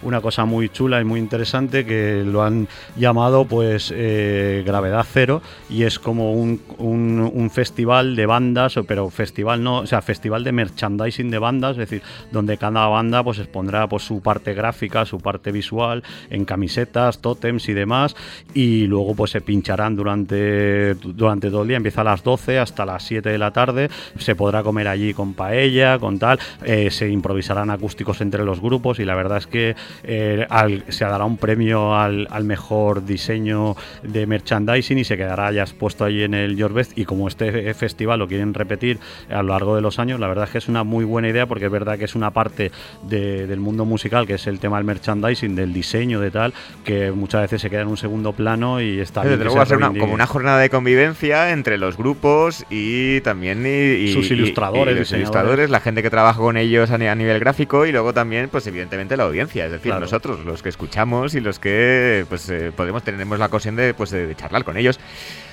una 0.02 0.22
cosa 0.22 0.46
muy 0.46 0.70
chula 0.70 1.02
y 1.02 1.04
muy 1.04 1.20
interesante 1.20 1.84
que 1.84 2.24
lo 2.26 2.42
han 2.42 2.70
llamado 2.96 3.44
pues 3.44 3.92
eh, 3.94 4.64
Gravedad 4.66 5.06
Cero 5.12 5.42
y 5.70 5.84
es 5.84 6.00
como 6.00 6.32
un, 6.32 6.62
un, 6.78 7.50
festival 7.50 8.16
de 8.16 8.28
bandas, 8.28 8.80
pero 8.88 9.10
festival 9.10 9.62
no, 9.62 9.80
o 9.80 9.88
sea, 9.88 10.02
festival 10.02 10.46
de 10.46 10.54
merchandising 10.54 11.30
de 11.30 11.38
bandas, 11.38 11.72
es 11.72 11.90
decir, 11.90 12.02
donde 12.32 12.58
cada 12.58 12.88
banda 12.88 13.26
pues 13.26 13.40
expondrá 13.40 13.90
pues 13.90 14.04
su 14.04 14.22
parte 14.22 14.54
gráfica, 14.54 15.06
su 15.06 15.20
parte 15.20 15.52
visual 15.52 16.02
en 16.30 16.46
camisetas, 16.46 17.20
todo 17.20 17.41
y 17.42 17.74
demás, 17.74 18.16
y 18.54 18.86
luego 18.86 19.16
pues 19.16 19.32
se 19.32 19.42
pincharán 19.42 19.96
durante, 19.96 20.94
durante 20.96 21.50
todo 21.50 21.64
el 21.64 21.70
día, 21.70 21.78
empieza 21.78 22.02
a 22.02 22.04
las 22.04 22.24
12 22.24 22.60
hasta 22.60 22.86
las 22.86 23.04
7 23.04 23.30
de 23.30 23.38
la 23.38 23.52
tarde, 23.52 23.90
se 24.18 24.36
podrá 24.36 24.62
comer 24.64 24.88
allí 24.88 25.14
con 25.14 25.34
paella, 25.34 25.98
con 25.98 26.20
tal, 26.20 26.40
eh, 26.64 26.92
se 26.92 27.10
improvisarán 27.10 27.70
acústicos 27.72 28.22
entre 28.22 28.46
los 28.46 28.62
grupos 28.62 29.00
y 29.00 29.06
la 29.06 29.16
verdad 29.16 29.40
es 29.40 29.48
que 29.48 29.76
eh, 30.04 30.48
se 30.90 31.06
dará 31.06 31.26
un 31.26 31.38
premio 31.38 31.96
al, 31.96 32.28
mejor 32.44 33.06
diseño 33.06 33.76
de 34.04 34.26
merchandising 34.26 34.98
y 34.98 35.04
se 35.04 35.16
quedará 35.16 35.52
ya 35.52 35.62
expuesto 35.62 36.06
allí 36.06 36.24
en 36.24 36.34
el 36.34 36.56
Best. 36.56 36.98
Y 36.98 37.06
como 37.06 37.28
este 37.28 37.74
festival 37.74 38.20
lo 38.20 38.28
quieren 38.28 38.54
repetir 38.54 39.00
a 39.30 39.42
lo 39.42 39.50
largo 39.50 39.76
de 39.76 39.82
los 39.82 40.00
años, 40.00 40.20
la 40.20 40.28
verdad 40.28 40.46
es 40.46 40.52
que 40.52 40.58
es 40.58 40.68
una 40.68 40.84
muy 40.84 41.06
buena 41.06 41.30
idea 41.30 41.46
porque 41.46 41.66
es 41.66 41.72
verdad 41.72 41.98
que 41.98 42.06
es 42.06 42.16
una 42.16 42.32
parte 42.32 42.72
del 43.08 43.60
mundo 43.60 43.86
musical 43.86 44.28
que 44.28 44.36
es 44.36 44.48
el 44.48 44.60
tema 44.60 44.78
del 44.78 44.86
merchandising, 44.86 45.56
del 45.56 45.74
diseño, 45.74 46.20
de 46.20 46.32
tal, 46.32 46.54
que 46.84 47.12
veces 47.40 47.62
se 47.62 47.70
queda 47.70 47.82
en 47.82 47.88
un 47.88 47.98
segundo 47.98 48.34
plano 48.34 48.82
y 48.82 49.00
está 49.00 49.24
bien. 49.24 49.40
Luego 49.40 49.56
va 49.56 49.64
a 49.64 49.66
ser 49.66 49.80
como 49.80 50.14
una 50.14 50.28
jornada 50.28 50.60
de 50.60 50.70
convivencia 50.70 51.52
entre 51.52 51.78
los 51.78 51.96
grupos 51.96 52.66
y 52.70 53.22
también 53.22 53.66
y, 53.66 54.12
sus 54.12 54.30
ilustradores, 54.32 54.98
los 54.98 55.12
ilustradores, 55.14 55.70
la 55.70 55.80
gente 55.80 56.04
que 56.04 56.10
trabaja 56.10 56.40
con 56.40 56.58
ellos 56.58 56.92
a, 56.92 56.98
nivel 56.98 57.40
gráfico 57.40 57.86
y 57.86 57.92
luego 57.92 58.14
también, 58.14 58.50
pues 58.50 58.68
evidentemente 58.68 59.16
la 59.16 59.24
audiencia, 59.24 59.66
es 59.66 59.72
decir, 59.72 59.94
nosotros, 59.96 60.44
los 60.46 60.62
que 60.62 60.70
escuchamos 60.70 61.36
y 61.36 61.40
los 61.40 61.60
que 61.60 62.26
pues 62.28 62.50
eh, 62.50 62.72
podemos 62.76 63.04
tenemos 63.04 63.40
la 63.40 63.46
ocasión 63.46 63.76
de, 63.76 63.94
pues, 63.94 64.12
de 64.12 64.36
charlar 64.36 64.64
con 64.64 64.78
ellos. 64.78 65.00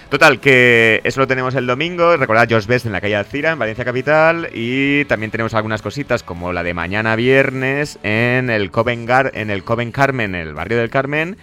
Total, 0.09 0.41
que 0.41 1.03
eso 1.05 1.21
lo 1.21 1.27
tenemos 1.27 1.55
el 1.55 1.67
domingo. 1.67 2.17
Recordad 2.17 2.49
Josh 2.49 2.67
Best 2.67 2.87
en 2.87 2.93
la 2.93 3.01
calle 3.03 3.15
Alcira, 3.15 3.53
en 3.53 3.59
Valencia 3.59 3.85
Capital. 3.85 4.49
Y 4.55 5.05
también 5.05 5.31
tenemos 5.31 5.53
algunas 5.53 5.83
cositas 5.83 6.23
como 6.23 6.55
la 6.55 6.63
de 6.63 6.73
mañana 6.73 7.15
viernes 7.15 7.99
en 8.03 8.49
el 8.49 8.71
Coven, 8.71 9.07
en 9.35 9.51
el 9.51 9.65
Coven 9.65 9.93
Carmen, 9.93 10.35
en 10.35 10.49
el 10.49 10.55
barrio 10.55 10.79
del 10.79 10.89
Carmen 10.89 11.37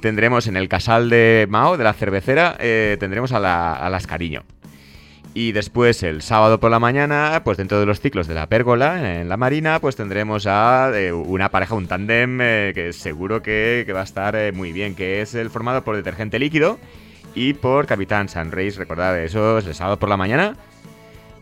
tendremos 0.00 0.46
en 0.46 0.56
el 0.56 0.68
Casal 0.68 1.10
de 1.10 1.46
Mao, 1.48 1.76
de 1.76 1.84
la 1.84 1.92
cervecera, 1.92 2.56
eh, 2.58 2.96
tendremos 3.00 3.32
a, 3.32 3.40
las 3.40 4.06
Cariño. 4.06 4.44
Y 5.34 5.52
después 5.52 6.02
el 6.02 6.22
sábado 6.22 6.60
por 6.60 6.70
la 6.70 6.78
mañana, 6.78 7.42
pues 7.44 7.58
dentro 7.58 7.78
de 7.78 7.84
los 7.84 8.00
ciclos 8.00 8.26
de 8.26 8.34
la 8.34 8.46
pérgola, 8.48 9.20
en 9.20 9.28
la 9.28 9.36
marina, 9.36 9.80
pues 9.80 9.94
tendremos 9.94 10.46
a 10.46 10.90
eh, 10.94 11.12
una 11.12 11.50
pareja, 11.50 11.74
un 11.74 11.86
tándem 11.86 12.38
eh, 12.40 12.72
que 12.74 12.92
seguro 12.94 13.42
que, 13.42 13.86
va 13.94 14.00
a 14.00 14.04
estar 14.04 14.52
muy 14.54 14.72
bien, 14.72 14.94
que 14.94 15.20
es 15.20 15.34
el 15.34 15.50
formado 15.50 15.84
por 15.84 15.94
detergente 15.96 16.38
líquido 16.38 16.78
y 17.34 17.52
por 17.52 17.86
Capitán 17.86 18.30
Sunrays. 18.30 18.76
Recordad, 18.76 19.22
eso 19.22 19.58
es 19.58 19.66
el 19.66 19.74
sábado 19.74 19.98
por 19.98 20.08
la 20.08 20.16
mañana 20.16 20.56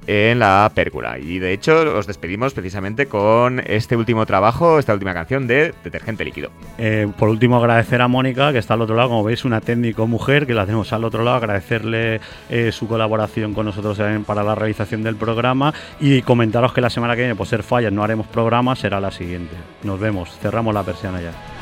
en 0.07 0.39
la 0.39 0.71
pérgula. 0.75 1.19
Y 1.19 1.39
de 1.39 1.53
hecho 1.53 1.97
os 1.97 2.07
despedimos 2.07 2.55
precisamente 2.55 3.07
con 3.07 3.61
este 3.61 3.97
último 3.97 4.27
trabajo, 4.27 4.79
esta 4.79 4.93
última 4.93 5.15
canción 5.15 5.47
de 5.47 5.75
Detergente 5.83 6.25
Líquido. 6.25 6.51
Eh, 6.79 7.09
por 7.19 7.29
último, 7.29 7.57
agradecer 7.57 8.03
a 8.03 8.09
Mónica, 8.09 8.53
que 8.53 8.59
está 8.59 8.75
al 8.75 8.83
otro 8.83 8.97
lado, 8.97 9.11
como 9.11 9.25
veis, 9.25 9.45
una 9.45 9.61
técnico 9.61 10.07
mujer, 10.07 10.47
que 10.47 10.55
la 10.55 10.67
tenemos 10.67 10.93
al 10.93 11.05
otro 11.05 11.23
lado, 11.23 11.37
agradecerle 11.37 12.21
eh, 12.51 12.73
su 12.73 12.89
colaboración 12.89 13.55
con 13.55 13.67
nosotros 13.67 14.01
para 14.27 14.43
la 14.43 14.55
realización 14.55 15.03
del 15.03 15.17
programa 15.17 15.73
y 16.01 16.23
comentaros 16.23 16.73
que 16.73 16.81
la 16.81 16.91
semana 16.91 17.15
que 17.15 17.23
viene, 17.23 17.35
por 17.35 17.47
ser 17.47 17.63
fallas, 17.63 17.93
no 17.93 18.03
haremos 18.03 18.27
programa, 18.27 18.77
será 18.77 19.01
la 19.01 19.11
siguiente. 19.11 19.55
Nos 19.83 20.01
vemos, 20.01 20.39
cerramos 20.41 20.75
la 20.75 20.83
persiana 20.83 21.21
ya. 21.21 21.54